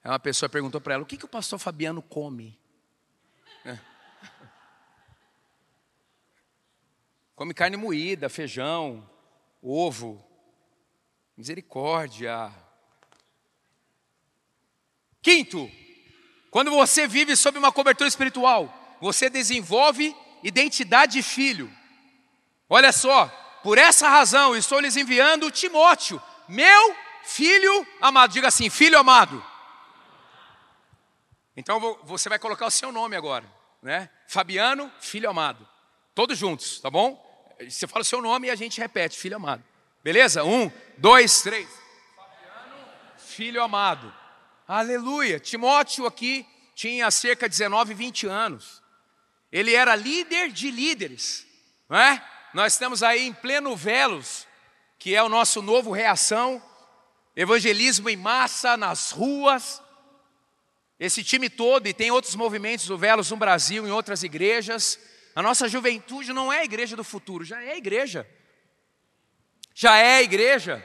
Aí 0.03 0.11
uma 0.11 0.19
pessoa 0.19 0.49
perguntou 0.49 0.79
para 0.79 0.93
ela: 0.93 1.03
o 1.03 1.05
que, 1.05 1.17
que 1.17 1.25
o 1.25 1.29
pastor 1.29 1.59
Fabiano 1.59 2.01
come? 2.01 2.59
É. 3.65 3.77
Come 7.35 7.53
carne 7.53 7.77
moída, 7.77 8.27
feijão, 8.27 9.09
ovo, 9.61 10.21
misericórdia. 11.37 12.51
Quinto, 15.21 15.69
quando 16.51 16.71
você 16.71 17.07
vive 17.07 17.35
sob 17.35 17.57
uma 17.57 17.71
cobertura 17.71 18.07
espiritual, 18.07 18.97
você 18.99 19.29
desenvolve 19.29 20.15
identidade 20.43 21.13
de 21.13 21.23
filho. 21.23 21.71
Olha 22.69 22.91
só, 22.91 23.27
por 23.63 23.79
essa 23.79 24.07
razão 24.07 24.55
estou 24.55 24.79
lhes 24.79 24.95
enviando 24.95 25.49
Timóteo, 25.49 26.21
meu 26.47 26.95
filho 27.23 27.87
amado. 27.99 28.31
Diga 28.31 28.47
assim, 28.47 28.69
filho 28.69 28.97
amado. 28.99 29.43
Então 31.57 31.99
você 32.03 32.29
vai 32.29 32.39
colocar 32.39 32.67
o 32.67 32.71
seu 32.71 32.91
nome 32.91 33.15
agora, 33.15 33.45
né? 33.81 34.09
Fabiano, 34.27 34.91
filho 34.99 35.29
amado. 35.29 35.67
Todos 36.13 36.37
juntos, 36.37 36.79
tá 36.79 36.89
bom? 36.89 37.25
Você 37.67 37.87
fala 37.87 38.01
o 38.01 38.05
seu 38.05 38.21
nome 38.21 38.47
e 38.47 38.51
a 38.51 38.55
gente 38.55 38.79
repete, 38.79 39.17
filho 39.17 39.35
amado. 39.35 39.63
Beleza? 40.03 40.43
Um, 40.43 40.71
dois, 40.97 41.41
três. 41.41 41.67
Fabiano, 42.15 42.87
filho 43.17 43.63
amado. 43.63 44.13
Aleluia. 44.67 45.39
Timóteo 45.39 46.05
aqui 46.05 46.47
tinha 46.75 47.09
cerca 47.11 47.49
de 47.49 47.57
19, 47.57 47.93
20 47.93 48.27
anos. 48.27 48.81
Ele 49.51 49.73
era 49.73 49.95
líder 49.95 50.51
de 50.51 50.71
líderes, 50.71 51.45
não 51.89 51.97
é? 51.97 52.23
Nós 52.53 52.73
estamos 52.73 53.03
aí 53.03 53.27
em 53.27 53.33
pleno 53.33 53.75
Velos, 53.75 54.47
que 54.97 55.15
é 55.15 55.21
o 55.21 55.29
nosso 55.29 55.61
novo 55.61 55.91
reação, 55.91 56.61
evangelismo 57.35 58.09
em 58.09 58.17
massa 58.17 58.75
nas 58.75 59.11
ruas. 59.11 59.81
Esse 60.99 61.23
time 61.23 61.49
todo, 61.49 61.87
e 61.87 61.93
tem 61.93 62.09
outros 62.09 62.35
movimentos 62.35 62.87
do 62.87 62.97
Velos 62.97 63.29
no 63.29 63.37
Brasil, 63.37 63.87
em 63.87 63.91
outras 63.91 64.23
igrejas. 64.23 64.99
A 65.35 65.43
nossa 65.43 65.69
juventude 65.69 66.33
não 66.33 66.51
é 66.51 66.59
a 66.59 66.65
igreja 66.65 66.95
do 66.95 67.03
futuro, 67.03 67.45
já 67.45 67.61
é 67.61 67.73
a 67.73 67.77
igreja. 67.77 68.27
Já 69.73 69.97
é 69.97 70.15
a 70.15 70.21
igreja. 70.23 70.83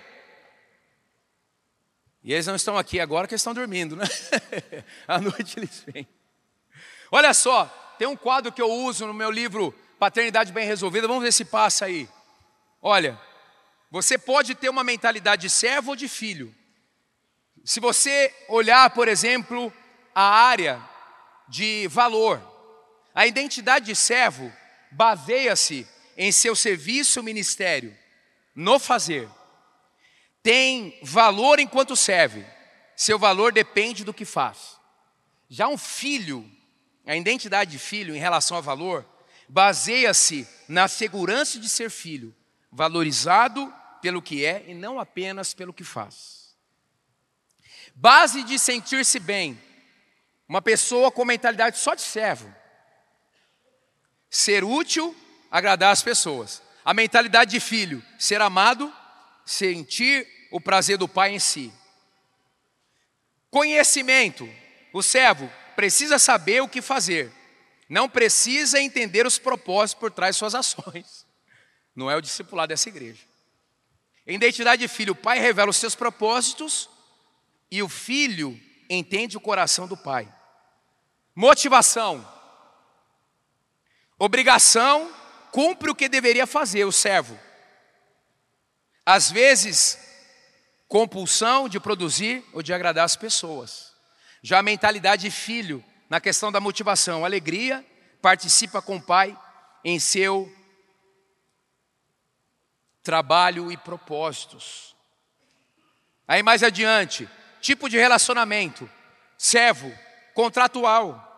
E 2.23 2.33
eles 2.33 2.47
não 2.47 2.57
estão 2.57 2.77
aqui 2.77 3.01
agora 3.01 3.27
que 3.27 3.35
estão 3.35 3.55
dormindo, 3.55 3.97
né? 3.97 4.05
à 5.09 5.19
noite 5.19 5.59
eles 5.59 5.83
vêm. 5.87 6.07
Olha 7.11 7.33
só, 7.33 7.67
tem 7.99 8.07
um 8.07 8.17
quadro 8.17 8.53
que 8.53 8.63
eu 8.63 8.71
uso 8.71 9.07
no 9.07 9.15
meu 9.15 9.31
livro 9.31 9.75
Paternidade 10.05 10.53
Bem 10.53 10.67
Resolvida, 10.67 11.09
vamos 11.09 11.23
ver 11.23 11.33
se 11.33 11.47
passa 11.47 11.87
aí. 11.87 12.07
Olha, 12.83 13.19
você 13.91 14.19
pode 14.19 14.55
ter 14.55 14.69
uma 14.69 14.85
mentalidade 14.85 15.41
de 15.41 15.49
servo 15.49 15.93
ou 15.93 15.97
de 15.97 16.09
filho. 16.09 16.55
Se 17.65 17.81
você 17.81 18.31
olhar, 18.51 18.91
por 18.91 19.09
exemplo, 19.09 19.73
a 20.15 20.23
área 20.23 20.79
de 21.49 21.89
valor, 21.89 22.39
a 23.15 23.27
identidade 23.27 23.87
de 23.87 23.97
servo 23.97 24.53
baseia-se 24.93 25.89
em 26.19 26.31
seu 26.31 26.55
serviço 26.55 27.23
ministério, 27.23 27.97
no 28.55 28.79
fazer 28.79 29.27
tem 30.43 30.99
valor 31.03 31.59
enquanto 31.59 31.97
serve, 31.97 32.45
seu 32.95 33.19
valor 33.19 33.55
depende 33.55 34.05
do 34.05 34.13
que 34.13 34.27
faz. 34.27 34.77
Já 35.49 35.67
um 35.67 35.79
filho, 35.79 36.47
a 37.07 37.17
identidade 37.17 37.71
de 37.71 37.79
filho 37.79 38.15
em 38.15 38.19
relação 38.19 38.59
a 38.59 38.61
valor, 38.61 39.14
baseia-se 39.49 40.47
na 40.69 40.89
segurança 40.89 41.59
de 41.59 41.69
ser 41.69 41.91
filho, 41.91 42.35
valorizado 42.71 43.73
pelo 44.01 44.21
que 44.21 44.45
é 44.45 44.65
e 44.67 44.75
não 44.75 44.99
apenas 44.99 45.55
pelo 45.55 45.73
que 45.73 45.85
faz. 45.85 46.55
Base 47.95 48.43
de 48.43 48.59
sentir-se 48.59 49.19
bem, 49.21 49.61
uma 50.49 50.61
pessoa 50.61 51.11
com 51.11 51.25
mentalidade 51.25 51.79
só 51.79 51.95
de 51.95 52.03
servo. 52.03 52.53
Ser 54.29 54.65
útil, 54.65 55.17
agradar 55.51 55.93
as 55.93 56.03
pessoas. 56.03 56.63
A 56.85 56.93
mentalidade 56.93 57.53
de 57.53 57.61
filho, 57.61 58.05
ser 58.19 58.41
amado, 58.41 58.93
sentir 59.47 60.27
o 60.51 60.61
prazer 60.61 60.99
do 60.99 61.09
Pai 61.09 61.31
em 61.31 61.39
si. 61.39 61.73
Conhecimento: 63.51 64.49
o 64.93 65.03
servo 65.03 65.51
precisa 65.77 66.19
saber 66.19 66.61
o 66.61 66.69
que 66.69 66.83
fazer, 66.83 67.33
não 67.95 68.09
precisa 68.09 68.81
entender 68.81 69.25
os 69.25 69.39
propósitos 69.39 70.01
por 70.01 70.11
trás 70.11 70.35
de 70.35 70.41
suas 70.41 70.53
ações. 70.53 71.25
Não 71.95 72.11
é 72.11 72.17
o 72.17 72.21
discipulado 72.21 72.71
dessa 72.71 72.89
igreja. 72.89 73.23
Identidade 74.27 74.83
de 74.83 74.89
filho: 74.89 75.13
o 75.13 75.17
pai 75.17 75.39
revela 75.39 75.71
os 75.71 75.77
seus 75.77 75.95
propósitos 75.95 76.91
e 77.71 77.81
o 77.85 77.89
filho 77.89 78.61
entende 78.91 79.37
o 79.37 79.41
coração 79.41 79.87
do 79.87 79.97
pai. 79.97 80.29
Motivação: 81.37 82.29
obrigação, 84.19 85.15
cumpre 85.53 85.89
o 85.89 85.95
que 85.95 86.09
deveria 86.09 86.49
fazer 86.49 86.85
o 86.85 86.91
servo. 86.91 87.39
Às 89.07 89.31
vezes, 89.31 90.01
compulsão 90.89 91.69
de 91.69 91.79
produzir 91.79 92.45
ou 92.53 92.61
de 92.61 92.73
agradar 92.73 93.05
as 93.05 93.15
pessoas. 93.15 93.93
Já 94.43 94.59
a 94.59 94.65
mentalidade 94.65 95.23
de 95.23 95.31
filho, 95.31 95.85
na 96.09 96.21
questão 96.21 96.53
da 96.53 96.61
motivação, 96.61 97.25
alegria, 97.25 97.85
participa 98.21 98.81
com 98.81 98.97
o 98.97 99.03
pai 99.03 99.37
em 99.85 99.99
seu 99.99 100.51
trabalho 103.03 103.71
e 103.71 103.77
propósitos. 103.77 104.97
Aí 106.27 106.43
mais 106.43 106.63
adiante, 106.63 107.29
tipo 107.61 107.89
de 107.89 107.99
relacionamento, 107.99 108.91
servo, 109.37 109.93
contratual, 110.33 111.31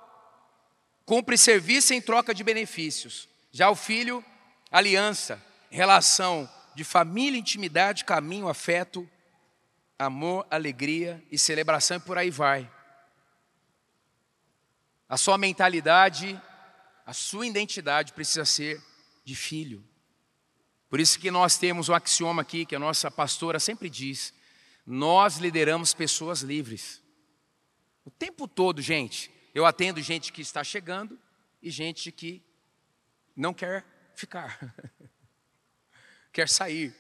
cumpre 1.04 1.36
serviço 1.36 1.92
em 1.92 2.00
troca 2.00 2.32
de 2.32 2.44
benefícios. 2.44 3.28
Já 3.50 3.68
o 3.68 3.74
filho, 3.74 4.24
aliança, 4.70 5.42
relação 5.70 6.48
de 6.74 6.84
família, 6.84 7.38
intimidade, 7.38 8.04
caminho, 8.04 8.48
afeto, 8.48 9.08
amor, 9.98 10.46
alegria 10.50 11.22
e 11.30 11.38
celebração 11.38 11.96
e 11.96 12.00
por 12.00 12.18
aí 12.18 12.30
vai. 12.30 12.70
A 15.08 15.16
sua 15.16 15.38
mentalidade, 15.38 16.40
a 17.04 17.12
sua 17.12 17.46
identidade 17.46 18.12
precisa 18.12 18.44
ser 18.44 18.82
de 19.24 19.36
filho. 19.36 19.84
Por 20.88 21.00
isso 21.00 21.18
que 21.18 21.30
nós 21.30 21.58
temos 21.58 21.88
um 21.88 21.94
axioma 21.94 22.42
aqui 22.42 22.66
que 22.66 22.74
a 22.74 22.78
nossa 22.78 23.10
pastora 23.10 23.60
sempre 23.60 23.88
diz: 23.88 24.32
nós 24.84 25.38
lideramos 25.38 25.94
pessoas 25.94 26.40
livres. 26.40 27.02
O 28.04 28.10
tempo 28.10 28.46
todo, 28.46 28.80
gente, 28.80 29.30
eu 29.54 29.66
atendo 29.66 30.00
gente 30.00 30.32
que 30.32 30.40
está 30.40 30.62
chegando 30.62 31.18
e 31.62 31.70
gente 31.70 32.12
que 32.12 32.42
não 33.34 33.52
quer 33.52 33.84
ficar, 34.14 34.58
quer 36.32 36.48
sair. 36.48 36.94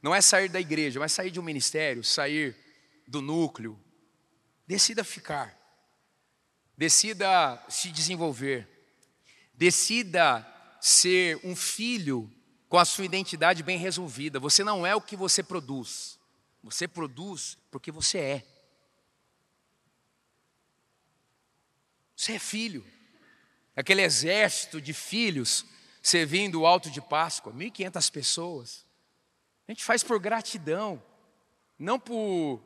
Não 0.00 0.14
é 0.14 0.20
sair 0.20 0.48
da 0.48 0.60
igreja, 0.60 0.98
mas 0.98 1.12
sair 1.12 1.30
de 1.30 1.38
um 1.38 1.44
ministério, 1.44 2.02
sair 2.02 2.56
do 3.06 3.22
núcleo. 3.22 3.78
Decida 4.66 5.04
ficar. 5.04 5.61
Decida 6.76 7.62
se 7.68 7.90
desenvolver. 7.90 8.68
Decida 9.54 10.46
ser 10.80 11.40
um 11.44 11.54
filho 11.54 12.30
com 12.68 12.78
a 12.78 12.84
sua 12.84 13.04
identidade 13.04 13.62
bem 13.62 13.78
resolvida. 13.78 14.40
Você 14.40 14.64
não 14.64 14.86
é 14.86 14.94
o 14.94 15.00
que 15.00 15.14
você 15.14 15.42
produz. 15.42 16.18
Você 16.62 16.88
produz 16.88 17.58
porque 17.70 17.92
você 17.92 18.18
é. 18.18 18.46
Você 22.16 22.32
é 22.32 22.38
filho. 22.38 22.84
Aquele 23.76 24.02
exército 24.02 24.80
de 24.80 24.92
filhos 24.92 25.64
servindo 26.02 26.60
o 26.60 26.66
alto 26.66 26.90
de 26.90 27.00
Páscoa, 27.00 27.52
1.500 27.52 28.10
pessoas. 28.10 28.86
A 29.68 29.72
gente 29.72 29.84
faz 29.84 30.02
por 30.02 30.18
gratidão, 30.18 31.02
não 31.78 31.98
por, 31.98 32.62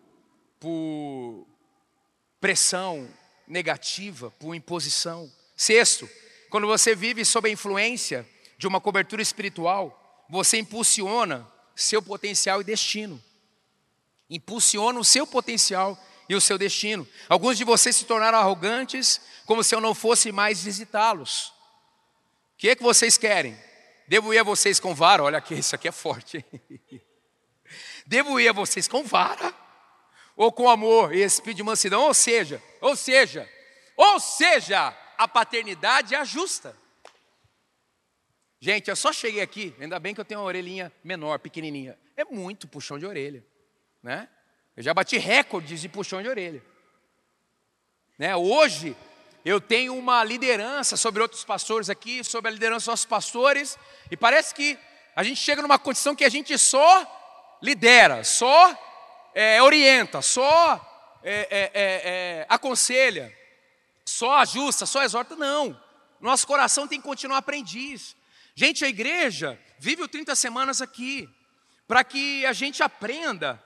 por 0.58 1.46
pressão 2.40 3.08
negativa, 3.46 4.30
por 4.32 4.54
imposição. 4.54 5.30
Sexto, 5.56 6.08
quando 6.50 6.66
você 6.66 6.94
vive 6.94 7.24
sob 7.24 7.48
a 7.48 7.52
influência 7.52 8.26
de 8.58 8.66
uma 8.66 8.80
cobertura 8.80 9.22
espiritual, 9.22 10.24
você 10.28 10.58
impulsiona 10.58 11.46
seu 11.74 12.02
potencial 12.02 12.60
e 12.60 12.64
destino. 12.64 13.22
Impulsiona 14.28 14.98
o 14.98 15.04
seu 15.04 15.26
potencial 15.26 15.98
e 16.28 16.34
o 16.34 16.40
seu 16.40 16.58
destino. 16.58 17.06
Alguns 17.28 17.56
de 17.56 17.64
vocês 17.64 17.94
se 17.94 18.04
tornaram 18.04 18.38
arrogantes, 18.38 19.20
como 19.44 19.62
se 19.62 19.74
eu 19.74 19.80
não 19.80 19.94
fosse 19.94 20.32
mais 20.32 20.62
visitá-los. 20.62 21.48
O 22.54 22.58
que 22.58 22.70
é 22.70 22.74
que 22.76 22.82
vocês 22.82 23.16
querem? 23.16 23.56
Devo 24.08 24.32
ir 24.32 24.38
a 24.38 24.42
vocês 24.42 24.80
com 24.80 24.94
vara? 24.94 25.22
Olha 25.22 25.38
aqui, 25.38 25.54
isso 25.60 25.74
aqui 25.74 25.88
é 25.88 25.92
forte. 25.92 26.44
Devo 28.06 28.38
ir 28.40 28.48
a 28.48 28.52
vocês 28.52 28.88
com 28.88 29.04
vara? 29.04 29.54
Ou 30.36 30.52
com 30.52 30.68
amor 30.68 31.14
e 31.14 31.22
espírito 31.22 31.56
de 31.56 31.62
mansidão? 31.62 32.02
Ou 32.02 32.14
seja, 32.14 32.62
ou 32.80 32.94
seja, 32.94 33.48
ou 33.96 34.20
seja, 34.20 34.94
a 35.16 35.26
paternidade 35.26 36.14
é 36.14 36.24
justa. 36.24 36.76
Gente, 38.60 38.88
eu 38.88 38.96
só 38.96 39.12
cheguei 39.12 39.40
aqui, 39.40 39.74
ainda 39.80 39.98
bem 39.98 40.14
que 40.14 40.20
eu 40.20 40.24
tenho 40.24 40.40
uma 40.40 40.46
orelhinha 40.46 40.92
menor, 41.02 41.38
pequenininha. 41.38 41.98
É 42.16 42.24
muito 42.24 42.68
puxão 42.68 42.98
de 42.98 43.06
orelha, 43.06 43.44
né? 44.02 44.28
Eu 44.76 44.82
já 44.82 44.92
bati 44.92 45.16
recordes 45.16 45.80
de 45.80 45.88
puxão 45.88 46.22
de 46.22 46.28
orelha. 46.28 46.62
Né? 48.18 48.36
Hoje, 48.36 48.96
eu 49.44 49.60
tenho 49.60 49.96
uma 49.96 50.22
liderança 50.24 50.96
sobre 50.96 51.22
outros 51.22 51.44
pastores 51.44 51.88
aqui, 51.88 52.22
sobre 52.22 52.50
a 52.50 52.52
liderança 52.52 52.80
dos 52.80 52.86
nossos 52.88 53.06
pastores, 53.06 53.78
e 54.10 54.16
parece 54.16 54.54
que 54.54 54.78
a 55.14 55.22
gente 55.22 55.40
chega 55.40 55.62
numa 55.62 55.78
condição 55.78 56.14
que 56.14 56.24
a 56.24 56.28
gente 56.28 56.58
só 56.58 57.58
lidera, 57.62 58.22
só 58.22 58.85
é, 59.38 59.62
orienta, 59.62 60.22
só 60.22 61.20
é, 61.22 61.34
é, 61.50 61.70
é, 61.74 62.40
é 62.40 62.46
aconselha, 62.48 63.30
só 64.02 64.38
ajusta, 64.38 64.86
só 64.86 65.02
exorta. 65.02 65.36
Não. 65.36 65.78
Nosso 66.18 66.46
coração 66.46 66.88
tem 66.88 66.98
que 66.98 67.06
continuar 67.06 67.36
aprendiz. 67.36 68.16
Gente, 68.54 68.82
a 68.82 68.88
igreja 68.88 69.60
vive 69.78 70.02
o 70.02 70.08
30 70.08 70.34
semanas 70.34 70.80
aqui, 70.80 71.28
para 71.86 72.02
que 72.02 72.46
a 72.46 72.54
gente 72.54 72.82
aprenda 72.82 73.62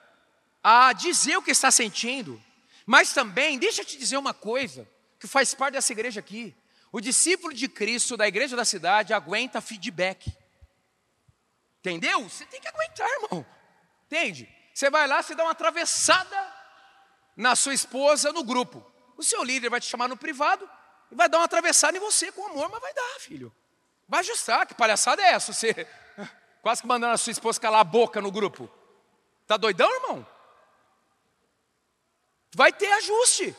a 0.61 0.93
dizer 0.93 1.37
o 1.37 1.43
que 1.43 1.53
está 1.53 1.71
sentindo, 1.71 2.43
mas 2.85 3.13
também, 3.13 3.57
deixa 3.57 3.83
eu 3.83 3.85
te 3.85 3.97
dizer 3.97 4.17
uma 4.17 4.35
coisa, 4.35 4.89
que 5.21 5.29
faz 5.29 5.55
parte 5.55 5.75
dessa 5.75 5.93
igreja 5.93 6.19
aqui. 6.19 6.53
O 6.91 7.01
discípulo 7.01 7.55
de 7.55 7.69
Cristo 7.69 8.17
da 8.17 8.27
igreja 8.27 8.57
da 8.57 8.65
cidade 8.65 9.15
aguenta 9.15 9.61
feedback. 9.61 10.37
Entendeu? 11.79 12.29
Você 12.29 12.45
tem 12.47 12.61
que 12.61 12.67
aguentar, 12.67 13.09
irmão. 13.23 13.47
Entende? 14.07 14.49
Você 14.81 14.89
vai 14.89 15.07
lá, 15.07 15.23
você 15.23 15.35
dá 15.35 15.43
uma 15.43 15.51
atravessada 15.51 16.55
na 17.37 17.55
sua 17.55 17.75
esposa 17.75 18.33
no 18.33 18.43
grupo. 18.43 18.83
O 19.15 19.23
seu 19.23 19.45
líder 19.45 19.69
vai 19.69 19.79
te 19.79 19.87
chamar 19.87 20.09
no 20.09 20.17
privado 20.17 20.67
e 21.13 21.15
vai 21.15 21.29
dar 21.29 21.37
uma 21.37 21.45
atravessada 21.45 21.99
em 21.99 22.01
você 22.01 22.33
com 22.33 22.47
amor, 22.47 22.71
mas 22.71 22.81
vai 22.81 22.95
dar, 22.95 23.21
filho. 23.21 23.55
Vai 24.09 24.21
ajustar, 24.21 24.67
que 24.67 24.73
palhaçada 24.73 25.21
é 25.21 25.33
essa? 25.33 25.53
Você 25.53 25.87
quase 26.63 26.81
que 26.81 26.89
mandando 26.89 27.13
a 27.13 27.19
sua 27.19 27.31
esposa 27.31 27.61
calar 27.61 27.83
a 27.83 27.85
boca 27.85 28.23
no 28.23 28.33
grupo. 28.33 28.71
Tá 29.47 29.59
doidão, 29.59 29.95
irmão? 29.97 30.27
Vai 32.55 32.73
ter 32.73 32.91
ajuste. 32.91 33.55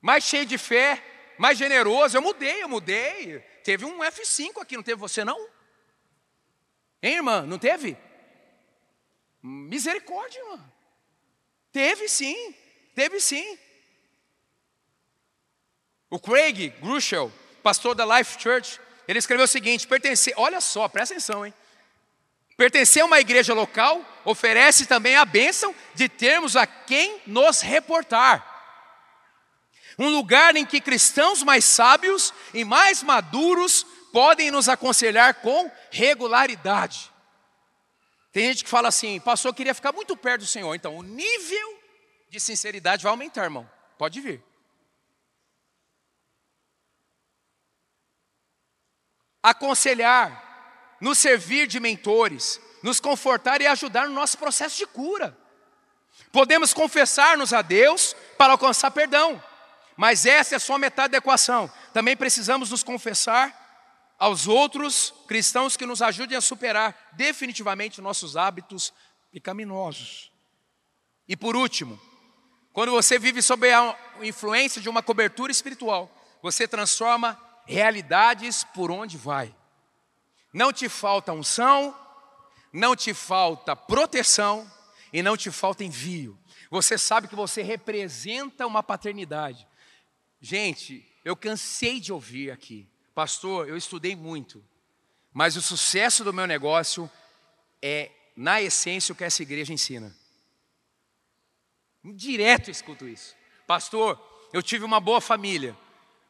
mais 0.00 0.24
cheio 0.24 0.44
de 0.44 0.58
fé, 0.58 1.00
mais 1.38 1.56
generoso. 1.56 2.16
Eu 2.16 2.20
mudei, 2.20 2.60
eu 2.60 2.68
mudei. 2.68 3.38
Teve 3.62 3.84
um 3.84 4.00
F5 4.00 4.60
aqui, 4.60 4.74
não 4.74 4.82
teve 4.82 5.00
você 5.00 5.24
não? 5.24 5.38
Hein, 7.00 7.14
irmã? 7.14 7.42
Não 7.42 7.60
teve? 7.60 7.96
Misericórdia, 9.40 10.40
irmã. 10.40 10.72
Teve 11.70 12.08
sim, 12.08 12.52
teve 12.96 13.20
sim. 13.20 13.56
O 16.10 16.18
Craig 16.18 16.70
Grushel, 16.80 17.32
pastor 17.62 17.94
da 17.94 18.18
Life 18.18 18.40
Church, 18.40 18.80
ele 19.06 19.20
escreveu 19.20 19.44
o 19.44 19.48
seguinte: 19.48 19.86
pertencer, 19.86 20.34
olha 20.36 20.60
só, 20.60 20.88
presta 20.88 21.14
atenção, 21.14 21.46
hein? 21.46 21.54
Pertencer 22.56 23.02
a 23.02 23.06
uma 23.06 23.20
igreja 23.20 23.54
local 23.54 24.04
oferece 24.24 24.86
também 24.86 25.16
a 25.16 25.24
bênção 25.24 25.74
de 25.94 26.08
termos 26.08 26.56
a 26.56 26.66
quem 26.66 27.20
nos 27.26 27.60
reportar. 27.60 28.48
Um 29.98 30.08
lugar 30.08 30.56
em 30.56 30.64
que 30.64 30.80
cristãos 30.80 31.42
mais 31.42 31.64
sábios 31.64 32.32
e 32.54 32.64
mais 32.64 33.02
maduros 33.02 33.84
podem 34.12 34.50
nos 34.50 34.68
aconselhar 34.68 35.34
com 35.34 35.70
regularidade. 35.90 37.10
Tem 38.32 38.46
gente 38.46 38.64
que 38.64 38.70
fala 38.70 38.88
assim, 38.88 39.20
pastor, 39.20 39.50
eu 39.50 39.54
queria 39.54 39.74
ficar 39.74 39.92
muito 39.92 40.16
perto 40.16 40.42
do 40.42 40.46
Senhor. 40.46 40.74
Então, 40.74 40.96
o 40.96 41.02
nível 41.02 41.78
de 42.30 42.40
sinceridade 42.40 43.02
vai 43.02 43.10
aumentar, 43.10 43.44
irmão. 43.44 43.68
Pode 43.98 44.20
vir. 44.20 44.42
aconselhar, 49.42 50.51
nos 51.02 51.18
servir 51.18 51.66
de 51.66 51.80
mentores, 51.80 52.60
nos 52.80 53.00
confortar 53.00 53.60
e 53.60 53.66
ajudar 53.66 54.06
no 54.06 54.14
nosso 54.14 54.38
processo 54.38 54.76
de 54.76 54.86
cura. 54.86 55.36
Podemos 56.30 56.72
confessar-nos 56.72 57.52
a 57.52 57.60
Deus 57.60 58.14
para 58.38 58.52
alcançar 58.52 58.88
perdão, 58.92 59.42
mas 59.96 60.26
essa 60.26 60.54
é 60.54 60.60
só 60.60 60.78
metade 60.78 61.10
da 61.10 61.18
equação. 61.18 61.68
Também 61.92 62.16
precisamos 62.16 62.70
nos 62.70 62.84
confessar 62.84 64.14
aos 64.16 64.46
outros 64.46 65.12
cristãos 65.26 65.76
que 65.76 65.84
nos 65.84 66.00
ajudem 66.00 66.38
a 66.38 66.40
superar 66.40 67.10
definitivamente 67.14 68.00
nossos 68.00 68.36
hábitos 68.36 68.92
pecaminosos. 69.32 70.30
E 71.26 71.36
por 71.36 71.56
último, 71.56 72.00
quando 72.72 72.92
você 72.92 73.18
vive 73.18 73.42
sob 73.42 73.68
a 73.72 73.98
influência 74.22 74.80
de 74.80 74.88
uma 74.88 75.02
cobertura 75.02 75.50
espiritual, 75.50 76.08
você 76.40 76.68
transforma 76.68 77.36
realidades 77.66 78.62
por 78.62 78.92
onde 78.92 79.18
vai. 79.18 79.52
Não 80.52 80.72
te 80.72 80.88
falta 80.88 81.32
unção, 81.32 81.96
não 82.72 82.94
te 82.94 83.14
falta 83.14 83.74
proteção 83.74 84.70
e 85.12 85.22
não 85.22 85.36
te 85.36 85.50
falta 85.50 85.84
envio. 85.84 86.38
Você 86.70 86.96
sabe 86.96 87.28
que 87.28 87.36
você 87.36 87.62
representa 87.62 88.66
uma 88.66 88.82
paternidade. 88.82 89.66
Gente, 90.40 91.06
eu 91.24 91.36
cansei 91.36 92.00
de 92.00 92.12
ouvir 92.12 92.50
aqui. 92.50 92.88
Pastor, 93.14 93.68
eu 93.68 93.76
estudei 93.76 94.16
muito, 94.16 94.64
mas 95.32 95.56
o 95.56 95.62
sucesso 95.62 96.24
do 96.24 96.32
meu 96.32 96.46
negócio 96.46 97.10
é, 97.82 98.10
na 98.36 98.62
essência, 98.62 99.12
o 99.12 99.16
que 99.16 99.24
essa 99.24 99.42
igreja 99.42 99.72
ensina. 99.72 100.14
Direto 102.04 102.68
eu 102.68 102.72
escuto 102.72 103.08
isso. 103.08 103.36
Pastor, 103.66 104.20
eu 104.52 104.62
tive 104.62 104.84
uma 104.84 105.00
boa 105.00 105.20
família, 105.20 105.76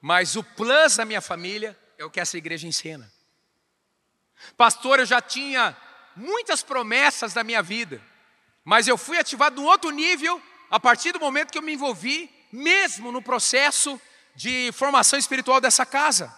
mas 0.00 0.34
o 0.34 0.42
plus 0.42 0.96
da 0.96 1.04
minha 1.04 1.20
família 1.20 1.78
é 1.98 2.04
o 2.04 2.10
que 2.10 2.20
essa 2.20 2.36
igreja 2.36 2.66
ensina. 2.66 3.11
Pastor, 4.56 4.98
eu 4.98 5.06
já 5.06 5.20
tinha 5.20 5.76
muitas 6.16 6.62
promessas 6.62 7.32
da 7.32 7.42
minha 7.42 7.62
vida, 7.62 8.02
mas 8.64 8.86
eu 8.86 8.98
fui 8.98 9.18
ativado 9.18 9.60
num 9.60 9.66
outro 9.66 9.90
nível 9.90 10.40
a 10.70 10.78
partir 10.78 11.12
do 11.12 11.20
momento 11.20 11.50
que 11.50 11.58
eu 11.58 11.62
me 11.62 11.74
envolvi, 11.74 12.30
mesmo 12.52 13.12
no 13.12 13.22
processo 13.22 14.00
de 14.34 14.70
formação 14.72 15.18
espiritual 15.18 15.60
dessa 15.60 15.84
casa. 15.84 16.34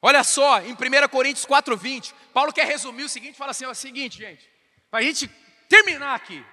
Olha 0.00 0.24
só, 0.24 0.60
em 0.60 0.72
1 0.72 1.08
Coríntios 1.08 1.46
4,20, 1.46 2.12
Paulo 2.34 2.52
quer 2.52 2.66
resumir 2.66 3.04
o 3.04 3.08
seguinte: 3.08 3.38
fala 3.38 3.52
assim: 3.52 3.64
é 3.64 3.68
o 3.68 3.74
seguinte, 3.74 4.18
gente, 4.18 4.50
para 4.90 5.00
a 5.00 5.02
gente 5.02 5.28
terminar 5.68 6.14
aqui. 6.14 6.44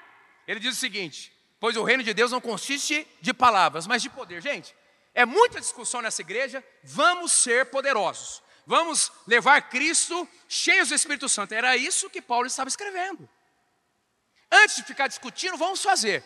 Ele 0.48 0.60
diz 0.60 0.76
o 0.76 0.80
seguinte: 0.80 1.34
pois 1.60 1.76
o 1.76 1.84
reino 1.84 2.04
de 2.04 2.14
Deus 2.14 2.32
não 2.32 2.40
consiste 2.40 3.08
de 3.22 3.34
palavras, 3.34 3.88
mas 3.88 4.02
de 4.02 4.10
poder. 4.10 4.42
Gente, 4.42 4.76
é 5.14 5.26
muita 5.26 5.60
discussão 5.60 6.02
nessa 6.02 6.22
igreja, 6.22 6.64
vamos 6.84 7.32
ser 7.32 7.66
poderosos. 7.66 8.42
Vamos 8.70 9.12
levar 9.26 9.68
Cristo 9.68 10.30
cheios 10.48 10.90
do 10.90 10.94
Espírito 10.94 11.28
Santo. 11.28 11.56
Era 11.56 11.76
isso 11.76 12.08
que 12.08 12.22
Paulo 12.22 12.46
estava 12.46 12.68
escrevendo. 12.68 13.28
Antes 14.52 14.76
de 14.76 14.84
ficar 14.84 15.08
discutindo, 15.08 15.58
vamos 15.58 15.82
fazer, 15.82 16.24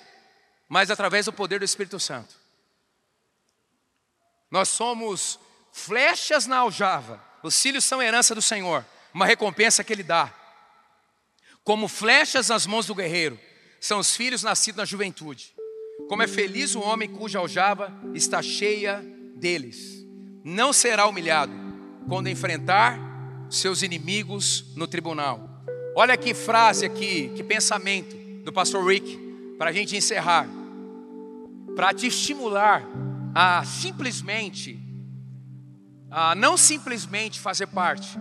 mas 0.67 0.91
através 0.91 1.25
do 1.25 1.31
poder 1.31 1.59
do 1.59 1.63
Espírito 1.63 1.97
Santo. 2.01 2.35
Nós 4.51 4.67
somos 4.67 5.39
flechas 5.71 6.45
na 6.45 6.57
aljava, 6.57 7.23
os 7.41 7.55
cílios 7.55 7.85
são 7.85 8.03
herança 8.03 8.35
do 8.35 8.41
Senhor, 8.41 8.85
uma 9.13 9.25
recompensa 9.25 9.81
que 9.81 9.93
Ele 9.93 10.03
dá. 10.03 10.29
Como 11.63 11.87
flechas 11.87 12.49
nas 12.49 12.65
mãos 12.65 12.85
do 12.85 12.93
guerreiro, 12.93 13.39
são 13.79 13.99
os 13.99 14.17
filhos 14.17 14.43
nascidos 14.43 14.79
na 14.79 14.85
juventude. 14.85 15.55
Como 16.09 16.21
é 16.21 16.27
feliz 16.27 16.75
o 16.75 16.81
homem 16.81 17.09
cuja 17.09 17.39
aljava 17.39 17.89
está 18.13 18.41
cheia 18.41 19.01
deles. 19.33 20.03
Não 20.43 20.73
será 20.73 21.07
humilhado, 21.07 21.62
quando 22.07 22.27
enfrentar 22.27 22.99
seus 23.49 23.81
inimigos 23.81 24.73
no 24.75 24.87
tribunal. 24.87 25.49
Olha 25.95 26.17
que 26.17 26.33
frase 26.33 26.85
aqui, 26.85 27.31
que 27.35 27.43
pensamento 27.43 28.15
do 28.43 28.51
pastor 28.51 28.85
Rick, 28.85 29.17
para 29.57 29.69
a 29.69 29.73
gente 29.73 29.95
encerrar. 29.95 30.47
Para 31.75 31.93
te 31.93 32.07
estimular 32.07 32.83
a 33.33 33.63
simplesmente, 33.63 34.79
a 36.09 36.35
não 36.35 36.57
simplesmente 36.57 37.39
fazer 37.39 37.67
parte, 37.67 38.17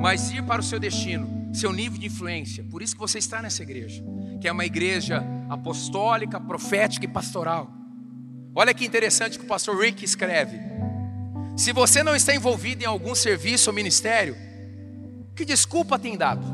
mas 0.00 0.30
ir 0.30 0.42
para 0.42 0.60
o 0.60 0.64
seu 0.64 0.78
destino, 0.78 1.50
seu 1.54 1.72
nível 1.72 1.98
de 1.98 2.06
influência. 2.06 2.64
Por 2.70 2.82
isso 2.82 2.94
que 2.94 3.00
você 3.00 3.18
está 3.18 3.40
nessa 3.40 3.62
igreja, 3.62 4.02
que 4.40 4.48
é 4.48 4.52
uma 4.52 4.64
igreja 4.64 5.24
apostólica, 5.48 6.40
profética 6.40 7.04
e 7.04 7.08
pastoral. 7.08 7.70
Olha 8.54 8.74
que 8.74 8.84
interessante 8.84 9.38
que 9.38 9.44
o 9.44 9.48
pastor 9.48 9.78
Rick 9.78 10.04
escreve. 10.04 10.58
Se 11.56 11.72
você 11.72 12.02
não 12.02 12.16
está 12.16 12.34
envolvido 12.34 12.82
em 12.82 12.86
algum 12.86 13.14
serviço 13.14 13.70
ou 13.70 13.74
ministério, 13.74 14.36
que 15.34 15.44
desculpa 15.44 15.98
tem 15.98 16.16
dado? 16.16 16.44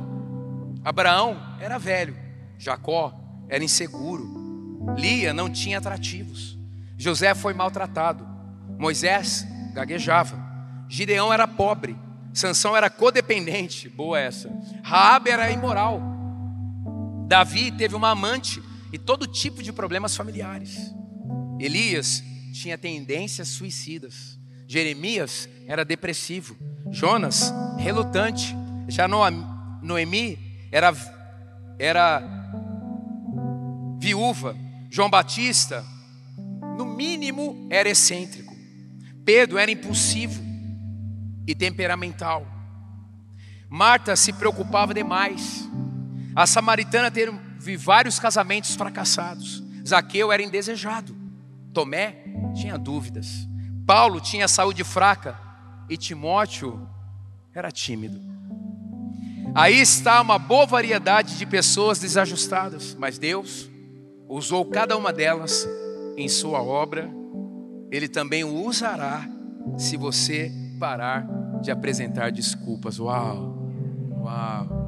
Abraão 0.84 1.40
era 1.60 1.78
velho, 1.78 2.16
Jacó 2.58 3.12
era 3.48 3.62
inseguro, 3.62 4.94
Lia 4.96 5.32
não 5.32 5.50
tinha 5.50 5.78
atrativos, 5.78 6.58
José 6.96 7.34
foi 7.34 7.54
maltratado, 7.54 8.26
Moisés 8.78 9.46
gaguejava, 9.72 10.38
Gideão 10.88 11.32
era 11.32 11.46
pobre, 11.46 11.96
Sansão 12.32 12.76
era 12.76 12.88
codependente, 12.88 13.88
boa 13.88 14.18
essa. 14.18 14.50
Raabe 14.82 15.30
era 15.30 15.50
imoral. 15.50 16.00
Davi 17.26 17.72
teve 17.72 17.94
uma 17.94 18.10
amante 18.10 18.62
e 18.92 18.98
todo 18.98 19.26
tipo 19.26 19.62
de 19.62 19.72
problemas 19.72 20.16
familiares. 20.16 20.94
Elias 21.58 22.22
tinha 22.52 22.78
tendências 22.78 23.48
suicidas. 23.48 24.38
Jeremias 24.68 25.48
era 25.66 25.82
depressivo, 25.82 26.54
Jonas 26.90 27.54
relutante, 27.78 28.54
já 28.86 29.08
Noemi 29.08 30.38
era, 30.70 30.94
era 31.78 32.22
viúva, 33.98 34.54
João 34.90 35.08
Batista, 35.08 35.82
no 36.76 36.84
mínimo, 36.84 37.66
era 37.70 37.88
excêntrico, 37.88 38.54
Pedro 39.24 39.56
era 39.56 39.70
impulsivo 39.70 40.38
e 41.46 41.54
temperamental, 41.54 42.46
Marta 43.70 44.16
se 44.16 44.34
preocupava 44.34 44.92
demais, 44.92 45.66
a 46.36 46.46
samaritana 46.46 47.10
teve 47.10 47.74
vários 47.78 48.18
casamentos 48.18 48.74
fracassados, 48.76 49.62
Zaqueu 49.86 50.30
era 50.30 50.42
indesejado, 50.42 51.16
Tomé 51.72 52.24
tinha 52.54 52.76
dúvidas. 52.76 53.47
Paulo 53.88 54.20
tinha 54.20 54.46
saúde 54.46 54.84
fraca 54.84 55.34
e 55.88 55.96
Timóteo 55.96 56.86
era 57.54 57.70
tímido. 57.72 58.20
Aí 59.54 59.80
está 59.80 60.20
uma 60.20 60.38
boa 60.38 60.66
variedade 60.66 61.38
de 61.38 61.46
pessoas 61.46 61.98
desajustadas, 61.98 62.94
mas 62.98 63.16
Deus 63.16 63.66
usou 64.28 64.66
cada 64.66 64.94
uma 64.94 65.10
delas 65.10 65.66
em 66.18 66.28
sua 66.28 66.62
obra, 66.62 67.08
Ele 67.90 68.08
também 68.08 68.44
o 68.44 68.62
usará 68.66 69.26
se 69.78 69.96
você 69.96 70.52
parar 70.78 71.26
de 71.62 71.70
apresentar 71.70 72.30
desculpas. 72.30 72.98
Uau, 72.98 73.56
uau. 74.20 74.87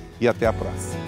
e 0.21 0.27
até 0.27 0.45
a 0.45 0.53
próxima. 0.53 1.01